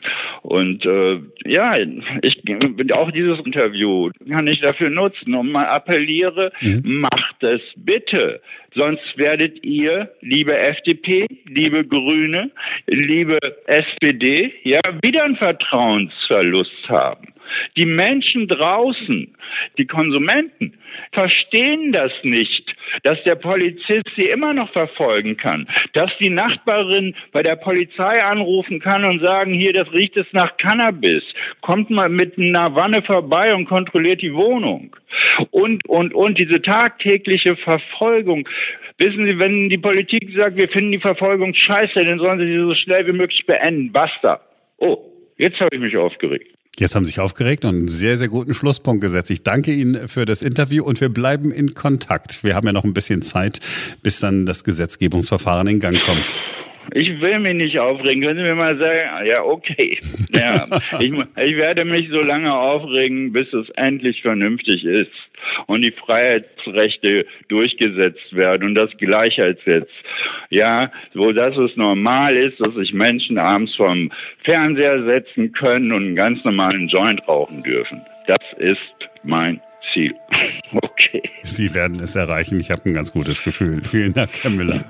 Und 0.43 0.85
äh, 0.87 1.19
ja, 1.47 1.76
ich 2.23 2.43
bin 2.43 2.93
auch 2.93 3.11
dieses 3.11 3.38
Interview 3.40 4.11
kann 4.28 4.47
ich 4.47 4.61
dafür 4.61 4.90
nutzen 4.90 5.35
und 5.35 5.50
mal 5.50 5.67
appelliere, 5.67 6.52
mhm. 6.61 7.00
macht 7.00 7.43
es 7.43 7.61
bitte. 7.76 8.38
Sonst 8.75 9.16
werdet 9.16 9.64
ihr, 9.64 10.11
liebe 10.21 10.57
FDP, 10.57 11.26
liebe 11.47 11.85
Grüne, 11.85 12.50
liebe 12.87 13.38
SPD, 13.66 14.52
ja, 14.64 14.80
wieder 15.02 15.25
einen 15.25 15.37
Vertrauensverlust 15.37 16.88
haben. 16.88 17.33
Die 17.76 17.87
Menschen 17.87 18.49
draußen, 18.49 19.35
die 19.78 19.87
Konsumenten, 19.87 20.75
verstehen 21.12 21.93
das 21.93 22.12
nicht, 22.23 22.75
dass 23.02 23.23
der 23.25 23.37
Polizist 23.37 24.09
sie 24.17 24.28
immer 24.28 24.52
noch 24.52 24.71
verfolgen 24.73 25.37
kann, 25.37 25.69
dass 25.93 26.11
die 26.19 26.31
Nachbarin 26.31 27.14
bei 27.33 27.43
der 27.43 27.57
Polizei 27.57 28.23
anrufen 28.23 28.81
kann 28.81 29.05
und 29.05 29.21
sagen, 29.21 29.52
hier, 29.52 29.73
das 29.73 29.93
riecht 29.93 30.17
es 30.17 30.26
nach 30.33 30.57
Cannabis, 30.57 31.23
kommt 31.61 31.90
mal 31.90 32.09
mit 32.09 32.38
einer 32.38 32.75
Wanne 32.75 33.02
vorbei 33.02 33.55
und 33.55 33.67
kontrolliert 33.67 34.23
die 34.23 34.35
Wohnung. 34.35 34.95
Und, 35.50 35.87
und, 35.88 36.14
und 36.14 36.38
diese 36.38 36.61
tagtägliche 36.61 37.57
Verfolgung. 37.57 38.49
Wissen 38.99 39.25
Sie, 39.25 39.38
wenn 39.38 39.69
die 39.69 39.78
Politik 39.78 40.31
sagt, 40.35 40.57
wir 40.57 40.69
finden 40.69 40.93
die 40.93 40.99
Verfolgung 40.99 41.55
scheiße, 41.55 42.05
dann 42.05 42.19
sollen 42.19 42.40
sie 42.40 42.47
sie 42.47 42.59
so 42.59 42.75
schnell 42.75 43.07
wie 43.07 43.12
möglich 43.12 43.47
beenden. 43.47 43.93
Basta. 43.93 44.40
Oh, 44.78 44.99
jetzt 45.37 45.61
habe 45.61 45.75
ich 45.75 45.81
mich 45.81 45.97
aufgeregt. 45.97 46.58
Jetzt 46.78 46.94
haben 46.94 47.04
Sie 47.04 47.11
sich 47.11 47.20
aufgeregt 47.20 47.64
und 47.64 47.75
einen 47.75 47.88
sehr, 47.88 48.18
sehr 48.18 48.28
guten 48.28 48.54
Schlusspunkt 48.54 49.00
gesetzt. 49.00 49.30
Ich 49.30 49.42
danke 49.42 49.73
Ihnen 49.73 50.08
für 50.08 50.25
das 50.25 50.42
Interview 50.42 50.85
und 50.85 51.00
wir 51.00 51.08
bleiben 51.08 51.50
in 51.50 51.75
Kontakt. 51.75 52.44
Wir 52.44 52.54
haben 52.54 52.66
ja 52.66 52.73
noch 52.73 52.85
ein 52.85 52.94
bisschen 52.94 53.20
Zeit, 53.23 53.61
bis 54.02 54.20
dann 54.20 54.47
das 54.47 54.62
Gesetzgebungsverfahren 54.62 55.66
in 55.66 55.80
Gang 55.80 56.00
kommt. 56.00 56.38
Ich 56.95 57.21
will 57.21 57.38
mich 57.38 57.54
nicht 57.54 57.78
aufregen. 57.78 58.23
Können 58.23 58.38
Sie 58.38 58.45
mir 58.45 58.54
mal 58.54 58.78
sagen, 58.78 59.26
ja, 59.26 59.42
okay. 59.42 59.99
Ja, 60.33 60.66
ich, 61.00 61.12
ich 61.12 61.57
werde 61.57 61.85
mich 61.85 62.09
so 62.09 62.21
lange 62.23 62.52
aufregen, 62.52 63.33
bis 63.33 63.52
es 63.52 63.68
endlich 63.71 64.23
vernünftig 64.23 64.85
ist 64.85 65.11
und 65.66 65.83
die 65.83 65.90
Freiheitsrechte 65.90 67.26
durchgesetzt 67.49 68.35
werden 68.35 68.68
und 68.68 68.75
das 68.75 68.97
Gleichheitsgesetz. 68.97 69.90
Ja, 70.50 70.90
wo 71.14 71.33
das 71.33 71.57
es 71.57 71.76
normal 71.76 72.37
ist, 72.37 72.61
dass 72.61 72.75
sich 72.75 72.92
Menschen 72.92 73.38
abends 73.38 73.75
vom 73.76 74.11
Fernseher 74.45 75.04
setzen 75.04 75.52
können 75.52 75.92
und 75.92 76.02
einen 76.04 76.16
ganz 76.16 76.42
normalen 76.45 76.88
Joint 76.88 77.26
rauchen 77.28 77.62
dürfen. 77.62 78.00
Das 78.26 78.40
ist 78.59 79.09
mein 79.23 79.61
Ziel. 79.92 80.14
Okay. 80.71 81.23
Sie 81.42 81.75
werden 81.75 81.99
es 82.00 82.14
erreichen. 82.14 82.61
Ich 82.61 82.71
habe 82.71 82.83
ein 82.85 82.92
ganz 82.92 83.12
gutes 83.12 83.42
Gefühl. 83.42 83.83
Vielen 83.88 84.12
Dank, 84.12 84.30
Herr 84.42 84.50
Müller. 84.50 84.85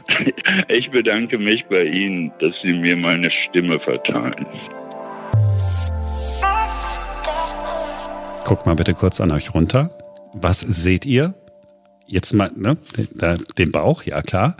Ich 0.68 0.90
bedanke 0.90 1.38
mich 1.38 1.64
bei 1.66 1.84
Ihnen, 1.84 2.32
dass 2.40 2.52
Sie 2.62 2.72
mir 2.72 2.96
meine 2.96 3.30
Stimme 3.30 3.78
verteilen. 3.78 4.44
Guckt 8.44 8.66
mal 8.66 8.74
bitte 8.74 8.94
kurz 8.94 9.20
an 9.20 9.30
euch 9.30 9.54
runter. 9.54 9.96
Was 10.32 10.60
seht 10.60 11.06
ihr? 11.06 11.34
Jetzt 12.06 12.32
mal, 12.32 12.50
ne? 12.56 12.76
Den 13.56 13.70
Bauch, 13.70 14.02
ja 14.02 14.22
klar. 14.22 14.56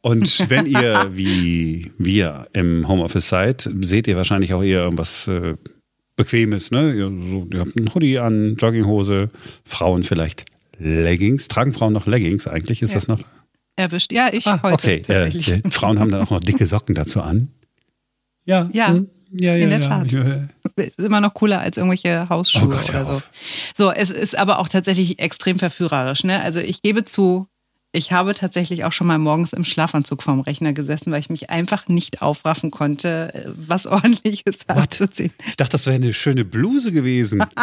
Und 0.00 0.50
wenn 0.50 0.66
ihr 0.66 1.08
wie 1.12 1.92
wir 1.98 2.48
im 2.52 2.88
Homeoffice 2.88 3.28
seid, 3.28 3.68
seht 3.80 4.08
ihr 4.08 4.16
wahrscheinlich 4.16 4.52
auch 4.54 4.62
eher 4.62 4.80
irgendwas 4.80 5.28
äh, 5.28 5.54
Bequemes. 6.18 6.70
Ne? 6.70 6.92
Ihr, 6.92 7.06
so, 7.06 7.46
ihr 7.50 7.60
habt 7.60 7.78
einen 7.78 7.94
Hoodie 7.94 8.18
an, 8.18 8.56
Jogginghose, 8.56 9.30
Frauen 9.64 10.02
vielleicht 10.04 10.44
Leggings. 10.78 11.48
Tragen 11.48 11.72
Frauen 11.72 11.94
noch 11.94 12.06
Leggings 12.06 12.46
eigentlich? 12.46 12.82
Ist 12.82 12.90
Ja. 12.90 12.94
das 12.96 13.08
noch? 13.08 13.20
Erwischt. 13.76 14.12
Ja, 14.12 14.28
ich 14.32 14.46
Ah, 14.46 14.60
heute 14.62 14.74
okay. 14.74 14.94
Äh, 14.96 15.00
tatsächlich. 15.02 15.48
äh, 15.64 15.70
Frauen 15.70 15.98
haben 15.98 16.10
dann 16.10 16.20
auch 16.22 16.30
noch 16.30 16.40
dicke 16.40 16.66
Socken 16.66 16.94
dazu 16.94 17.22
an. 17.22 17.48
Ja. 18.44 18.68
Ja, 18.72 18.88
hm, 18.88 19.08
ja, 19.32 19.54
ja, 19.54 19.64
in 19.64 19.70
der 19.70 19.78
ja. 19.80 19.88
Tat. 19.88 20.06
Ich, 20.12 20.14
äh, 20.14 20.46
ist 20.86 20.98
immer 21.00 21.20
noch 21.20 21.34
cooler 21.34 21.60
als 21.60 21.76
irgendwelche 21.76 22.28
Hausschuhe 22.28 22.64
Oh 22.64 22.68
Gott, 22.68 22.88
oder 22.90 23.04
so. 23.06 23.12
auf. 23.12 23.30
So, 23.76 23.90
es 23.92 24.10
ist 24.10 24.36
aber 24.38 24.58
auch 24.58 24.68
tatsächlich 24.68 25.18
extrem 25.20 25.58
verführerisch. 25.58 26.24
Ne? 26.24 26.40
Also 26.42 26.60
ich 26.60 26.82
gebe 26.82 27.04
zu, 27.04 27.46
ich 27.92 28.12
habe 28.12 28.34
tatsächlich 28.34 28.84
auch 28.84 28.92
schon 28.92 29.06
mal 29.06 29.18
morgens 29.18 29.52
im 29.54 29.64
Schlafanzug 29.64 30.22
vorm 30.22 30.40
Rechner 30.40 30.74
gesessen, 30.74 31.10
weil 31.10 31.20
ich 31.20 31.30
mich 31.30 31.48
einfach 31.48 31.88
nicht 31.88 32.20
aufraffen 32.20 32.70
konnte, 32.70 33.52
was 33.56 33.86
ordentliches 33.88 34.68
anzuziehen. 34.68 35.32
Ich 35.48 35.56
dachte, 35.56 35.72
das 35.72 35.86
wäre 35.86 35.96
eine 35.96 36.12
schöne 36.12 36.44
Bluse 36.44 36.92
gewesen. 36.92 37.44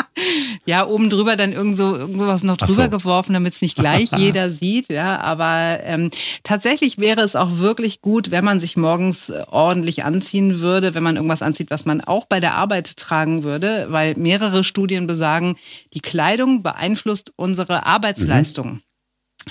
Ja, 0.67 0.88
oben 0.88 1.12
drüber 1.12 1.36
dann 1.36 1.53
irgend, 1.53 1.77
so, 1.77 1.96
irgend 1.96 2.20
sowas 2.20 2.41
noch 2.41 2.58
drüber 2.58 2.86
so. 2.86 2.89
geworfen, 2.89 3.34
damit 3.34 3.53
es 3.53 3.62
nicht 3.62 3.75
gleich 3.75 4.12
jeder 4.17 4.50
sieht. 4.50 4.89
Ja, 4.89 5.22
aber 5.22 5.79
ähm, 5.84 6.10
tatsächlich 6.44 6.98
wäre 6.98 7.22
es 7.22 7.36
auch 7.36 7.60
wirklich 7.60 8.01
gut, 8.01 8.32
wenn 8.32 8.44
man 8.44 8.60
sich 8.60 8.75
morgens 8.75 9.29
äh, 9.29 9.44
ordentlich 9.51 10.03
anziehen 10.03 10.60
würde, 10.60 10.96
wenn 10.96 11.03
man 11.03 11.17
irgendwas 11.17 11.44
anzieht, 11.44 11.70
was 11.70 11.86
man 11.86 12.01
auch 12.01 12.25
bei 12.25 12.39
der 12.39 12.55
Arbeit 12.55 12.98
tragen 12.98 13.44
würde, 13.44 13.88
weil 13.89 14.15
mehrere 14.15 14.63
Studien 14.63 15.05
besagen, 15.05 15.55
die 15.94 16.01
Kleidung 16.01 16.63
beeinflusst 16.63 17.34
unsere 17.36 17.86
Arbeitsleistung. 17.86 18.82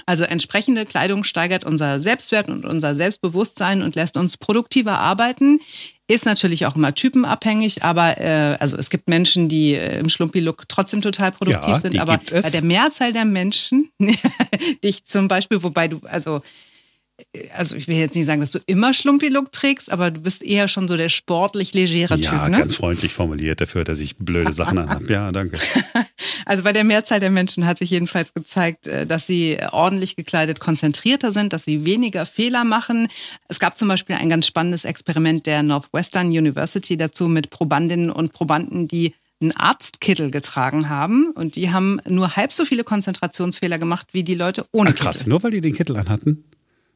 Also 0.06 0.24
entsprechende 0.24 0.86
Kleidung 0.86 1.24
steigert 1.24 1.64
unser 1.64 2.00
Selbstwert 2.00 2.50
und 2.50 2.64
unser 2.64 2.94
Selbstbewusstsein 2.94 3.82
und 3.82 3.94
lässt 3.94 4.16
uns 4.16 4.36
produktiver 4.36 4.98
arbeiten. 4.98 5.60
Ist 6.06 6.26
natürlich 6.26 6.66
auch 6.66 6.76
immer 6.76 6.94
typenabhängig, 6.94 7.82
aber 7.82 8.20
äh, 8.20 8.56
also 8.60 8.76
es 8.76 8.90
gibt 8.90 9.08
Menschen, 9.08 9.48
die 9.48 9.74
äh, 9.74 9.98
im 9.98 10.10
Schlumpi-Look 10.10 10.64
trotzdem 10.68 11.00
total 11.00 11.32
produktiv 11.32 11.68
Ja, 11.68 11.80
sind. 11.80 11.98
Aber 11.98 12.18
gibt 12.18 12.30
es. 12.30 12.42
bei 12.42 12.50
der 12.50 12.62
Mehrzahl 12.62 13.12
der 13.14 13.24
Menschen, 13.24 13.90
dich 14.84 15.06
zum 15.06 15.28
Beispiel, 15.28 15.62
wobei 15.62 15.88
du, 15.88 16.00
also 16.04 16.42
äh, 17.32 17.48
also 17.54 17.76
ich 17.76 17.88
will 17.88 17.96
jetzt 17.96 18.16
nicht 18.16 18.26
sagen, 18.26 18.40
dass 18.40 18.50
du 18.50 18.58
immer 18.66 18.92
Schlumpi-Look 18.92 19.52
trägst, 19.52 19.90
aber 19.90 20.10
du 20.10 20.20
bist 20.20 20.42
eher 20.42 20.68
schon 20.68 20.88
so 20.88 20.96
der 20.96 21.08
sportlich 21.08 21.72
legere 21.74 22.16
ja, 22.16 22.30
Typ, 22.30 22.50
ne? 22.50 22.58
ganz 22.58 22.74
freundlich 22.74 23.12
formuliert 23.12 23.60
dafür, 23.60 23.84
dass 23.84 24.00
ich 24.00 24.16
blöde 24.16 24.52
Sachen 24.52 24.78
anhabe. 24.78 25.10
Ja, 25.12 25.32
danke. 25.32 25.58
Also 26.46 26.62
bei 26.64 26.72
der 26.72 26.84
Mehrzahl 26.84 27.20
der 27.20 27.30
Menschen 27.30 27.66
hat 27.66 27.78
sich 27.78 27.90
jedenfalls 27.90 28.34
gezeigt, 28.34 28.86
äh, 28.86 29.06
dass 29.06 29.26
sie 29.26 29.58
ordentlich 29.72 30.16
gekleidet 30.16 30.60
konzentrierter 30.60 31.32
sind, 31.32 31.52
dass 31.52 31.64
sie 31.64 31.84
weniger 31.84 32.26
Fehler 32.26 32.64
machen. 32.64 33.08
Es 33.48 33.58
gab 33.60 33.78
zum 33.78 33.88
Beispiel 33.88 34.16
ein 34.16 34.28
ganz 34.28 34.46
spannendes 34.46 34.84
Experiment 34.84 35.46
der 35.46 35.62
Northwestern 35.62 36.26
University 36.28 36.96
dazu 36.96 37.28
mit 37.28 37.50
Probandinnen 37.50 38.10
und 38.10 38.32
Probanden, 38.32 38.88
die 38.88 39.14
einen 39.40 39.52
Arztkittel 39.52 40.30
getragen 40.30 40.88
haben 40.88 41.30
und 41.34 41.56
die 41.56 41.70
haben 41.72 42.00
nur 42.08 42.36
halb 42.36 42.52
so 42.52 42.64
viele 42.64 42.84
Konzentrationsfehler 42.84 43.78
gemacht 43.78 44.08
wie 44.12 44.22
die 44.22 44.34
Leute 44.36 44.64
ohne 44.72 44.90
Ah, 44.90 44.92
krass, 44.92 45.18
Kittel. 45.18 45.30
nur 45.30 45.42
weil 45.42 45.50
die 45.50 45.60
den 45.60 45.74
Kittel 45.74 45.96
anhatten? 45.96 46.44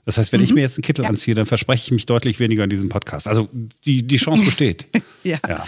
Das 0.05 0.17
heißt, 0.17 0.33
wenn 0.33 0.43
ich 0.43 0.55
mir 0.55 0.63
jetzt 0.63 0.79
einen 0.79 0.85
Kittel 0.85 1.05
anziehe, 1.05 1.35
dann 1.35 1.45
verspreche 1.45 1.85
ich 1.87 1.91
mich 1.91 2.07
deutlich 2.07 2.41
weniger 2.41 2.65
in 2.65 2.71
diesem 2.71 2.89
Podcast. 2.89 3.29
Also 3.29 3.49
die, 3.85 4.07
die 4.07 4.17
Chance 4.17 4.45
besteht. 4.45 4.87
Ja. 5.25 5.37
Ja. 5.47 5.67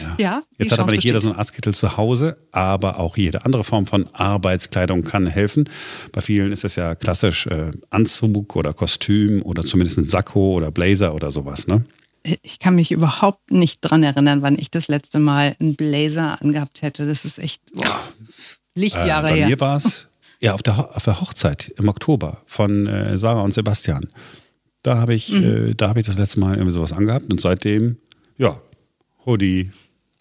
Ja. 0.00 0.16
Ja, 0.18 0.42
Jetzt 0.58 0.72
hat 0.72 0.78
aber 0.80 0.92
nicht 0.92 1.04
jeder 1.04 1.20
so 1.20 1.28
einen 1.28 1.38
Arztkittel 1.38 1.74
zu 1.74 1.96
Hause, 1.96 2.36
aber 2.50 2.98
auch 2.98 3.16
jede 3.16 3.44
andere 3.44 3.64
Form 3.64 3.86
von 3.86 4.06
Arbeitskleidung 4.14 5.02
kann 5.04 5.26
helfen. 5.26 5.68
Bei 6.12 6.20
vielen 6.20 6.52
ist 6.52 6.64
es 6.64 6.76
ja 6.76 6.94
klassisch 6.94 7.46
äh, 7.46 7.70
Anzug 7.90 8.56
oder 8.56 8.72
Kostüm 8.72 9.42
oder 9.42 9.64
zumindest 9.64 9.98
ein 9.98 10.04
Sakko 10.04 10.54
oder 10.54 10.70
Blazer 10.70 11.14
oder 11.14 11.30
sowas. 11.32 11.66
Ne? 11.66 11.84
Ich 12.42 12.58
kann 12.60 12.74
mich 12.76 12.92
überhaupt 12.92 13.50
nicht 13.50 13.80
dran 13.80 14.02
erinnern, 14.02 14.42
wann 14.42 14.58
ich 14.58 14.70
das 14.70 14.88
letzte 14.88 15.18
Mal 15.18 15.56
einen 15.58 15.74
Blazer 15.74 16.40
angehabt 16.40 16.82
hätte. 16.82 17.04
Das 17.06 17.24
ist 17.24 17.38
echt 17.38 17.60
boah, 17.72 18.00
Lichtjahre 18.74 19.26
äh, 19.26 19.30
bei 19.30 19.36
her. 19.38 19.46
mir 19.48 19.60
war 19.60 19.76
es 19.76 20.06
ja 20.40 20.54
auf 20.54 20.62
der, 20.62 20.96
auf 20.96 21.04
der 21.04 21.20
Hochzeit 21.20 21.72
im 21.78 21.88
Oktober 21.88 22.42
von 22.46 22.86
äh, 22.86 23.18
Sarah 23.18 23.42
und 23.42 23.52
Sebastian. 23.52 24.08
Da 24.84 24.98
habe 24.98 25.14
ich, 25.14 25.30
Mhm. 25.30 25.68
äh, 25.70 25.74
da 25.74 25.88
habe 25.88 26.00
ich 26.00 26.06
das 26.06 26.16
letzte 26.18 26.40
Mal 26.40 26.54
irgendwie 26.56 26.72
sowas 26.72 26.92
angehabt 26.92 27.30
und 27.30 27.40
seitdem, 27.40 27.98
ja, 28.38 28.60
Hoodie. 29.26 29.70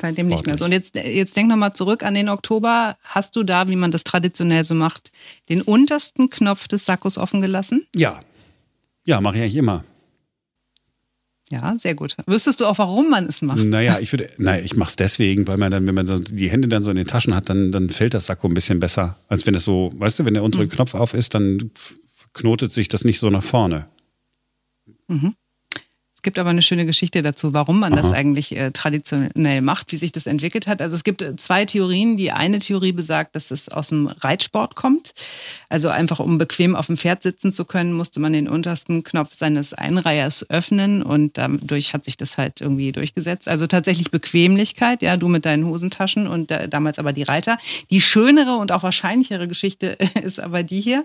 Seitdem 0.02 0.28
nicht 0.28 0.46
mehr 0.48 0.58
so. 0.58 0.66
Und 0.66 0.72
jetzt, 0.72 0.96
jetzt 0.96 1.38
denk 1.38 1.48
nochmal 1.48 1.74
zurück 1.74 2.04
an 2.04 2.16
den 2.16 2.28
Oktober. 2.30 2.98
Hast 3.04 3.36
du 3.36 3.44
da, 3.44 3.68
wie 3.70 3.76
man 3.76 3.92
das 3.92 4.04
traditionell 4.04 4.64
so 4.64 4.74
macht, 4.74 5.12
den 5.50 5.62
untersten 5.62 6.30
Knopf 6.32 6.68
des 6.68 6.86
Sakkos 6.86 7.18
offen 7.20 7.42
gelassen? 7.42 7.86
Ja, 7.96 8.20
ja, 9.06 9.22
mache 9.22 9.36
ich 9.38 9.42
eigentlich 9.44 9.56
immer. 9.58 9.84
Ja, 11.52 11.76
sehr 11.78 11.96
gut. 11.96 12.16
Wüsstest 12.28 12.62
du 12.62 12.66
auch, 12.66 12.78
warum 12.78 13.10
man 13.10 13.26
es 13.26 13.42
macht? 13.42 13.60
Naja, 13.66 14.00
ich 14.00 14.14
würde, 14.14 14.30
naja, 14.38 14.64
ich 14.64 14.76
mache 14.78 14.90
es 14.90 14.96
deswegen, 14.96 15.46
weil 15.48 15.58
man 15.58 15.70
dann, 15.70 15.86
wenn 15.86 15.96
man 15.96 16.08
so 16.08 16.18
die 16.18 16.50
Hände 16.50 16.70
dann 16.70 16.82
so 16.82 16.92
in 16.92 16.96
den 16.98 17.08
Taschen 17.08 17.36
hat, 17.36 17.50
dann, 17.50 17.74
dann 17.74 17.90
fällt 17.90 18.14
das 18.14 18.28
Sakko 18.28 18.48
ein 18.48 18.54
bisschen 18.54 18.80
besser, 18.80 19.18
als 19.28 19.46
wenn 19.46 19.54
es 19.56 19.66
so, 19.66 19.92
weißt 19.96 20.20
du, 20.20 20.26
wenn 20.26 20.34
der 20.34 20.44
Mhm. 20.44 20.46
untere 20.46 20.68
Knopf 20.68 20.94
auf 20.96 21.14
ist, 21.14 21.34
dann 21.36 21.72
knotet 22.34 22.72
sich 22.72 22.88
das 22.88 23.04
nicht 23.04 23.20
so 23.20 23.30
nach 23.30 23.44
vorne. 23.44 23.88
Es 26.22 26.24
gibt 26.24 26.38
aber 26.38 26.52
eine 26.52 26.62
schöne 26.62 26.86
Geschichte 26.86 27.24
dazu, 27.24 27.52
warum 27.54 27.80
man 27.80 27.96
das 27.96 28.12
Aha. 28.12 28.18
eigentlich 28.18 28.56
äh, 28.56 28.70
traditionell 28.70 29.62
macht, 29.62 29.92
wie 29.92 29.96
sich 29.96 30.12
das 30.12 30.28
entwickelt 30.28 30.68
hat. 30.68 30.80
Also 30.80 30.96
es 30.96 31.04
gibt 31.04 31.24
äh, 31.24 31.36
zwei 31.36 31.66
Theorien. 31.66 32.16
Die 32.16 32.32
eine 32.32 32.60
Theorie 32.60 32.92
besagt, 32.92 33.36
dass 33.36 33.50
es 33.50 33.70
aus 33.70 33.90
dem 33.90 34.06
Reitsport 34.06 34.76
kommt. 34.76 35.16
Also 35.68 35.90
einfach 35.90 36.20
um 36.20 36.38
bequem 36.38 36.76
auf 36.76 36.86
dem 36.86 36.98
Pferd 36.98 37.24
sitzen 37.24 37.52
zu 37.52 37.66
können, 37.66 37.94
musste 37.94 38.20
man 38.20 38.34
den 38.34 38.48
untersten 38.48 39.04
Knopf 39.04 39.34
seines 39.34 39.74
Einreihers 39.74 40.48
öffnen 40.48 41.02
und 41.02 41.40
dadurch 41.40 41.96
hat 41.96 42.06
sich 42.06 42.18
das 42.18 42.38
halt 42.38 42.62
irgendwie 42.62 42.92
durchgesetzt. 42.92 43.48
Also 43.48 43.66
tatsächlich 43.66 44.12
Bequemlichkeit, 44.12 45.02
ja, 45.02 45.18
du 45.18 45.28
mit 45.28 45.46
deinen 45.46 45.66
Hosentaschen 45.66 46.28
und 46.28 46.52
äh, 46.52 46.70
damals 46.70 47.00
aber 47.00 47.14
die 47.14 47.24
Reiter. 47.24 47.58
Die 47.90 48.00
schönere 48.00 48.58
und 48.58 48.72
auch 48.72 48.84
wahrscheinlichere 48.84 49.48
Geschichte 49.48 49.98
ist 50.22 50.40
aber 50.40 50.62
die 50.62 50.82
hier. 50.82 51.04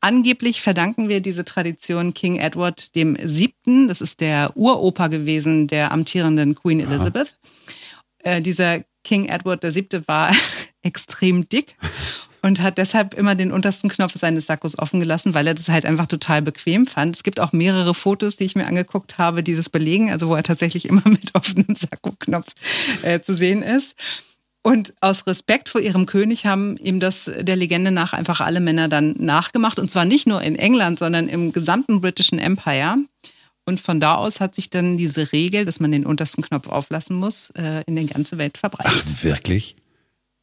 Angeblich 0.00 0.62
verdanken 0.62 1.08
wir 1.08 1.20
diese 1.20 1.44
Tradition 1.44 2.14
King 2.14 2.36
Edward 2.36 2.94
dem 2.94 3.16
Siebten. 3.22 3.88
Das 3.88 4.00
ist 4.00 4.20
der 4.20 4.56
Uropa 4.56 5.08
gewesen 5.08 5.66
der 5.66 5.92
amtierenden 5.92 6.54
Queen 6.54 6.80
Elizabeth. 6.80 7.38
Äh, 8.22 8.40
dieser 8.40 8.80
King 9.04 9.26
Edward 9.26 9.62
der 9.62 9.72
Siebte 9.72 10.06
war 10.08 10.34
extrem 10.82 11.48
dick 11.48 11.76
und 12.42 12.60
hat 12.60 12.78
deshalb 12.78 13.14
immer 13.14 13.34
den 13.34 13.52
untersten 13.52 13.90
Knopf 13.90 14.14
seines 14.16 14.46
Sakkos 14.46 14.78
offen 14.78 15.00
gelassen, 15.00 15.34
weil 15.34 15.46
er 15.46 15.54
das 15.54 15.68
halt 15.68 15.84
einfach 15.84 16.06
total 16.06 16.42
bequem 16.42 16.86
fand. 16.86 17.16
Es 17.16 17.22
gibt 17.22 17.38
auch 17.38 17.52
mehrere 17.52 17.94
Fotos, 17.94 18.36
die 18.36 18.44
ich 18.44 18.56
mir 18.56 18.66
angeguckt 18.66 19.18
habe, 19.18 19.42
die 19.42 19.54
das 19.54 19.68
belegen, 19.68 20.10
also 20.10 20.28
wo 20.28 20.34
er 20.34 20.42
tatsächlich 20.42 20.88
immer 20.88 21.02
mit 21.08 21.34
offenem 21.34 21.74
Sakko-Knopf 21.74 22.52
äh, 23.02 23.20
zu 23.20 23.34
sehen 23.34 23.62
ist. 23.62 23.96
Und 24.62 24.92
aus 25.00 25.26
Respekt 25.26 25.70
vor 25.70 25.80
ihrem 25.80 26.04
König 26.04 26.44
haben 26.44 26.76
ihm 26.76 27.00
das 27.00 27.30
der 27.38 27.56
Legende 27.56 27.90
nach 27.90 28.12
einfach 28.12 28.40
alle 28.40 28.60
Männer 28.60 28.88
dann 28.88 29.14
nachgemacht. 29.18 29.78
Und 29.78 29.90
zwar 29.90 30.04
nicht 30.04 30.26
nur 30.26 30.42
in 30.42 30.56
England, 30.56 30.98
sondern 30.98 31.28
im 31.28 31.52
gesamten 31.52 32.00
britischen 32.00 32.38
Empire. 32.38 32.96
Und 33.64 33.80
von 33.80 34.00
da 34.00 34.16
aus 34.16 34.40
hat 34.40 34.54
sich 34.54 34.68
dann 34.68 34.98
diese 34.98 35.32
Regel, 35.32 35.64
dass 35.64 35.80
man 35.80 35.92
den 35.92 36.04
untersten 36.04 36.42
Knopf 36.42 36.68
auflassen 36.68 37.16
muss, 37.16 37.50
äh, 37.50 37.82
in 37.86 37.96
die 37.96 38.06
ganze 38.06 38.36
Welt 38.36 38.58
verbreitet. 38.58 39.04
Ach, 39.06 39.22
wirklich? 39.24 39.76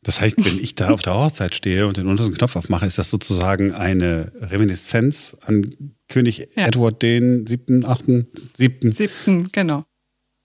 Das 0.04 0.22
heißt, 0.22 0.38
wenn 0.38 0.64
ich 0.64 0.76
da 0.76 0.90
auf 0.90 1.02
der 1.02 1.16
Hochzeit 1.16 1.54
stehe 1.54 1.88
und 1.88 1.98
den 1.98 2.08
untersten 2.08 2.36
Knopf 2.36 2.56
aufmache, 2.56 2.86
ist 2.86 2.98
das 2.98 3.10
sozusagen 3.10 3.74
eine 3.74 4.32
Reminiszenz 4.40 5.36
an 5.42 5.96
König 6.08 6.48
Ja. 6.56 6.68
Edward 6.68 7.02
den 7.02 7.46
siebten, 7.46 7.86
achten, 7.86 8.28
siebten. 8.56 8.92
Siebten, 8.92 9.50
genau. 9.52 9.84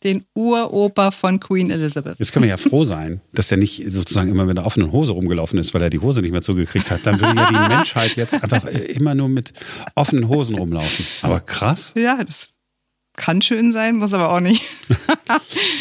Den 0.04 0.24
Uropa 0.34 1.10
von 1.10 1.38
Queen 1.40 1.70
Elizabeth. 1.70 2.18
Jetzt 2.18 2.32
können 2.32 2.44
wir 2.44 2.50
ja 2.50 2.56
froh 2.56 2.84
sein, 2.84 3.20
dass 3.32 3.48
der 3.48 3.58
nicht 3.58 3.84
sozusagen 3.88 4.30
immer 4.30 4.44
mit 4.44 4.58
einer 4.58 4.66
offenen 4.66 4.92
Hose 4.92 5.12
rumgelaufen 5.12 5.58
ist, 5.58 5.74
weil 5.74 5.82
er 5.82 5.90
die 5.90 6.00
Hose 6.00 6.20
nicht 6.20 6.32
mehr 6.32 6.42
zugekriegt 6.42 6.90
hat. 6.90 7.06
Dann 7.06 7.20
würde 7.20 7.38
ja 7.38 7.48
die 7.48 7.68
Menschheit 7.74 8.16
jetzt 8.16 8.34
einfach 8.42 8.64
immer 8.66 9.14
nur 9.14 9.28
mit 9.28 9.52
offenen 9.94 10.28
Hosen 10.28 10.56
rumlaufen. 10.56 11.06
Aber 11.22 11.40
krass. 11.40 11.94
Ja, 11.96 12.22
das 12.24 12.51
kann 13.16 13.42
schön 13.42 13.72
sein, 13.72 13.96
muss 13.96 14.14
aber 14.14 14.32
auch 14.32 14.40
nicht. 14.40 14.62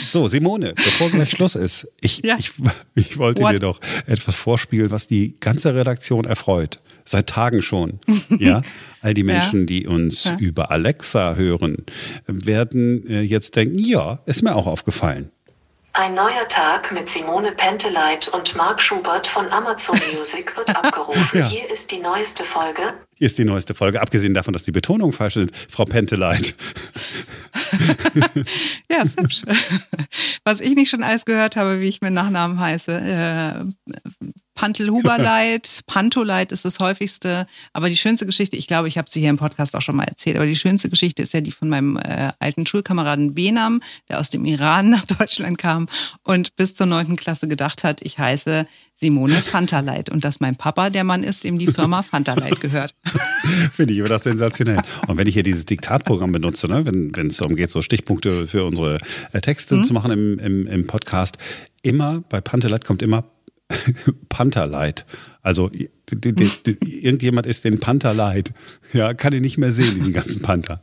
So, 0.06 0.28
Simone, 0.28 0.74
bevor 0.76 1.10
gleich 1.10 1.32
Schluss 1.32 1.56
ist, 1.56 1.88
ich, 2.02 2.22
Ja. 2.24 2.36
ich, 2.38 2.52
ich 2.96 3.18
wollte 3.18 3.42
What? 3.44 3.54
dir 3.54 3.60
doch 3.60 3.80
etwas 4.06 4.36
vorspielen, 4.36 4.92
was 4.92 5.08
die 5.08 5.36
ganze 5.40 5.74
Redaktion 5.74 6.26
erfreut. 6.26 6.80
Seit 7.06 7.28
Tagen 7.28 7.62
schon. 7.62 8.00
Ja, 8.38 8.62
all 9.02 9.14
die 9.14 9.22
Ja. 9.22 9.28
Menschen, 9.28 9.66
die 9.66 9.88
uns 9.88 10.26
Ja. 10.26 10.38
über 10.40 10.72
Alexa 10.72 11.36
hören, 11.36 11.78
werden 12.28 13.08
äh, 13.10 13.22
jetzt 13.22 13.56
denken, 13.56 13.80
ja, 13.80 14.20
ist 14.26 14.42
mir 14.44 14.56
auch 14.56 14.68
aufgefallen. 14.68 15.32
Ein 15.94 16.14
neuer 16.14 16.48
Tag 16.48 16.92
mit 16.94 17.10
Simone 17.10 17.52
Penteleit 17.52 18.30
und 18.30 18.56
Mark 18.56 18.82
Schubert 18.82 19.28
von 19.28 19.48
Amazon 19.50 20.00
Music 20.18 20.56
wird 20.56 20.70
abgerufen. 20.76 21.38
Ja. 21.38 21.50
Hier 21.50 21.70
ist 21.70 21.92
die 21.92 22.00
neueste 22.00 22.44
Folge. 22.46 22.82
Hier 23.16 23.26
ist 23.26 23.38
die 23.38 23.44
neueste 23.46 23.74
Folge, 23.74 24.02
abgesehen 24.02 24.34
davon, 24.34 24.54
dass 24.54 24.64
die 24.64 24.72
Betonung 24.72 25.12
falsch 25.12 25.36
ist, 25.38 25.52
Frau 25.70 25.86
Penteleit. 25.86 26.56
Ja, 28.92 29.04
ist 29.04 29.20
hübsch. 29.20 29.42
Was 30.44 30.60
ich 30.60 30.76
nicht 30.76 30.90
schon 30.90 31.04
alles 31.04 31.26
gehört 31.26 31.56
habe, 31.56 31.80
wie 31.80 31.88
ich 31.88 32.02
mit 32.02 32.14
Nachnamen 32.14 32.60
heiße. 32.60 32.92
Äh, 32.92 33.66
Pantelhuberleit, 34.62 35.82
Pantoleit 35.88 36.52
ist 36.52 36.66
das 36.66 36.80
häufigste. 36.80 37.48
Aber 37.74 37.90
die 37.90 37.98
schönste 37.98 38.28
Geschichte, 38.28 38.56
ich 38.58 38.68
glaube, 38.68 38.88
ich 38.88 39.00
habe 39.00 39.10
sie 39.10 39.20
hier 39.20 39.32
im 39.32 39.38
Podcast 39.38 39.76
auch 39.76 39.82
schon 39.82 39.96
mal 39.96 40.04
erzählt, 40.04 40.36
aber 40.36 40.46
die 40.46 40.56
schönste 40.56 40.88
Geschichte 40.88 41.24
ist 41.24 41.34
ja 41.34 41.42
die 41.42 41.52
von 41.52 41.68
meinem 41.68 41.98
äh, 41.98 42.32
alten 42.38 42.68
Schulkameraden 42.68 43.34
Benam, 43.34 43.82
der 44.08 44.20
aus 44.20 44.30
dem 44.30 44.46
Iran 44.46 44.92
nach 44.92 45.06
Deutschland 45.06 45.58
kam 45.58 45.88
und 46.22 46.56
bis 46.58 46.76
zur 46.76 46.86
neunten 46.86 47.16
Klasse 47.16 47.48
gedacht 47.48 47.84
hat, 47.84 48.02
ich 48.04 48.20
heiße 48.20 48.68
Simone 48.94 49.34
Fantaleit 49.34 50.12
und 50.12 50.24
dass 50.24 50.40
mein 50.40 50.56
Papa 50.56 50.92
der 50.92 51.06
Mann 51.06 51.24
ist, 51.24 51.44
dem 51.44 51.58
die 51.58 51.66
Firma 51.66 52.04
Fantaleit 52.04 52.62
gehört. 52.62 52.94
Finde 53.74 53.96
ich 53.96 54.00
aber 54.00 54.10
das 54.10 54.24
sensationell. 54.24 54.80
Und 55.08 55.18
wenn 55.18 55.26
ich 55.26 55.34
hier 55.34 55.42
dieses 55.42 55.66
Diktatprogramm 55.66 56.32
benutze, 56.32 56.68
ne, 56.68 56.86
wenn, 56.86 57.28
es 57.28 57.38
darum 57.38 57.56
geht, 57.56 57.72
so 57.72 57.82
Stichpunkte 57.82 58.46
für 58.46 58.64
unsere 58.64 59.00
äh, 59.34 59.42
Texte 59.42 59.78
mhm. 59.78 59.86
zu 59.86 59.94
machen 59.96 60.12
im, 60.12 60.38
im, 60.38 60.68
im 60.68 60.86
Podcast, 60.86 61.40
immer 61.82 62.24
bei 62.30 62.42
Panteleit 62.42 62.86
kommt 62.86 63.02
immer 63.02 63.24
Pantherleid. 64.30 65.06
Also 65.42 65.70
die, 65.70 65.90
die, 66.12 66.34
die, 66.34 67.06
irgendjemand 67.06 67.48
ist 67.48 67.64
den 67.66 67.80
Panther 67.80 68.14
leid. 68.14 68.54
Ja, 68.94 69.14
kann 69.14 69.34
ihn 69.34 69.42
nicht 69.42 69.58
mehr 69.58 69.72
sehen, 69.72 69.96
diesen 69.96 70.14
ganzen 70.14 70.42
Panther. 70.42 70.82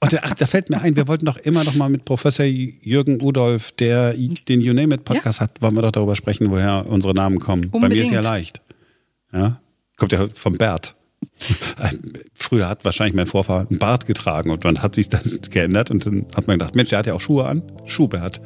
Und 0.00 0.24
ach, 0.24 0.34
da 0.34 0.46
fällt 0.46 0.68
mir 0.68 0.80
ein, 0.80 0.96
wir 0.96 1.06
wollten 1.06 1.26
doch 1.26 1.36
immer 1.36 1.64
noch 1.64 1.74
mal 1.74 1.88
mit 1.88 2.04
Professor 2.04 2.44
Jürgen 2.44 3.20
Udolf, 3.22 3.72
der 3.72 4.14
den 4.14 4.60
You 4.60 4.72
Name 4.72 4.96
It 4.96 5.04
Podcast 5.04 5.40
ja. 5.40 5.44
hat, 5.44 5.62
wollen 5.62 5.76
wir 5.76 5.82
doch 5.82 5.92
darüber 5.92 6.16
sprechen, 6.16 6.50
woher 6.50 6.86
unsere 6.86 7.14
Namen 7.14 7.38
kommen. 7.38 7.64
Unbedingt. 7.66 7.82
Bei 7.82 7.88
mir 7.88 8.02
ist 8.02 8.10
ja 8.10 8.20
leicht. 8.20 8.62
Ja? 9.32 9.60
Kommt 9.96 10.12
ja 10.12 10.28
vom 10.28 10.54
Bert. 10.54 10.96
Früher 12.34 12.68
hat 12.68 12.84
wahrscheinlich 12.84 13.14
mein 13.14 13.26
Vorfahr 13.26 13.66
einen 13.68 13.78
Bart 13.78 14.06
getragen 14.06 14.50
und 14.50 14.64
dann 14.64 14.82
hat 14.82 14.94
sich 14.94 15.08
das 15.08 15.40
geändert 15.50 15.90
und 15.90 16.06
dann 16.06 16.26
hat 16.36 16.46
man 16.46 16.58
gedacht, 16.58 16.74
Mensch, 16.74 16.90
der 16.90 17.00
hat 17.00 17.06
ja 17.06 17.14
auch 17.14 17.20
Schuhe 17.20 17.46
an. 17.46 17.62
Schuhbert. 17.86 18.40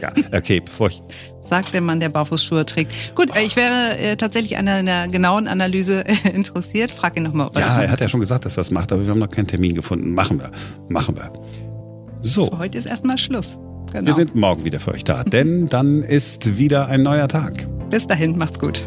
Ja, 0.00 0.12
okay, 0.32 0.60
bevor 0.60 0.88
ich 0.88 1.02
sagt 1.50 1.74
der 1.74 1.82
Mann, 1.82 2.00
der 2.00 2.08
Barfußschuhe 2.08 2.64
trägt. 2.64 3.14
Gut, 3.14 3.36
äh, 3.36 3.42
ich 3.42 3.56
wäre 3.56 3.98
äh, 3.98 4.16
tatsächlich 4.16 4.56
an 4.56 4.68
einer 4.68 5.08
genauen 5.08 5.48
Analyse 5.48 6.04
äh, 6.06 6.30
interessiert. 6.34 6.90
Frag 6.90 7.16
ihn 7.18 7.24
nochmal. 7.24 7.50
Ja, 7.56 7.82
er 7.82 7.90
hat 7.90 8.00
ja 8.00 8.08
schon 8.08 8.20
gesagt, 8.20 8.46
dass 8.46 8.56
er 8.56 8.60
das 8.60 8.70
macht, 8.70 8.92
aber 8.92 9.04
wir 9.04 9.10
haben 9.10 9.18
noch 9.18 9.30
keinen 9.30 9.48
Termin 9.48 9.74
gefunden. 9.74 10.14
Machen 10.14 10.38
wir, 10.38 10.50
machen 10.88 11.16
wir. 11.16 11.30
So. 12.22 12.48
Für 12.48 12.58
heute 12.58 12.78
ist 12.78 12.86
erstmal 12.86 13.18
Schluss. 13.18 13.58
Genau. 13.92 14.06
Wir 14.06 14.14
sind 14.14 14.34
morgen 14.34 14.64
wieder 14.64 14.78
für 14.78 14.92
euch 14.92 15.04
da, 15.04 15.24
denn 15.24 15.68
dann 15.68 16.02
ist 16.02 16.58
wieder 16.58 16.86
ein 16.86 17.02
neuer 17.02 17.26
Tag. 17.26 17.66
Bis 17.90 18.06
dahin, 18.06 18.38
macht's 18.38 18.58
gut. 18.58 18.86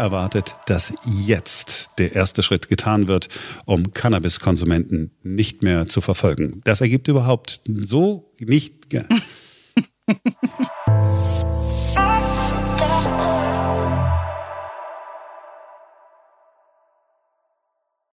erwartet, 0.00 0.56
dass 0.66 0.94
jetzt 1.04 1.92
der 1.98 2.14
erste 2.14 2.42
Schritt 2.42 2.68
getan 2.68 3.08
wird, 3.08 3.28
um 3.66 3.92
Cannabiskonsumenten 3.92 5.10
nicht 5.22 5.62
mehr 5.62 5.88
zu 5.88 6.00
verfolgen. 6.00 6.60
Das 6.64 6.80
ergibt 6.80 7.08
überhaupt 7.08 7.60
so 7.66 8.32
nicht. 8.40 8.86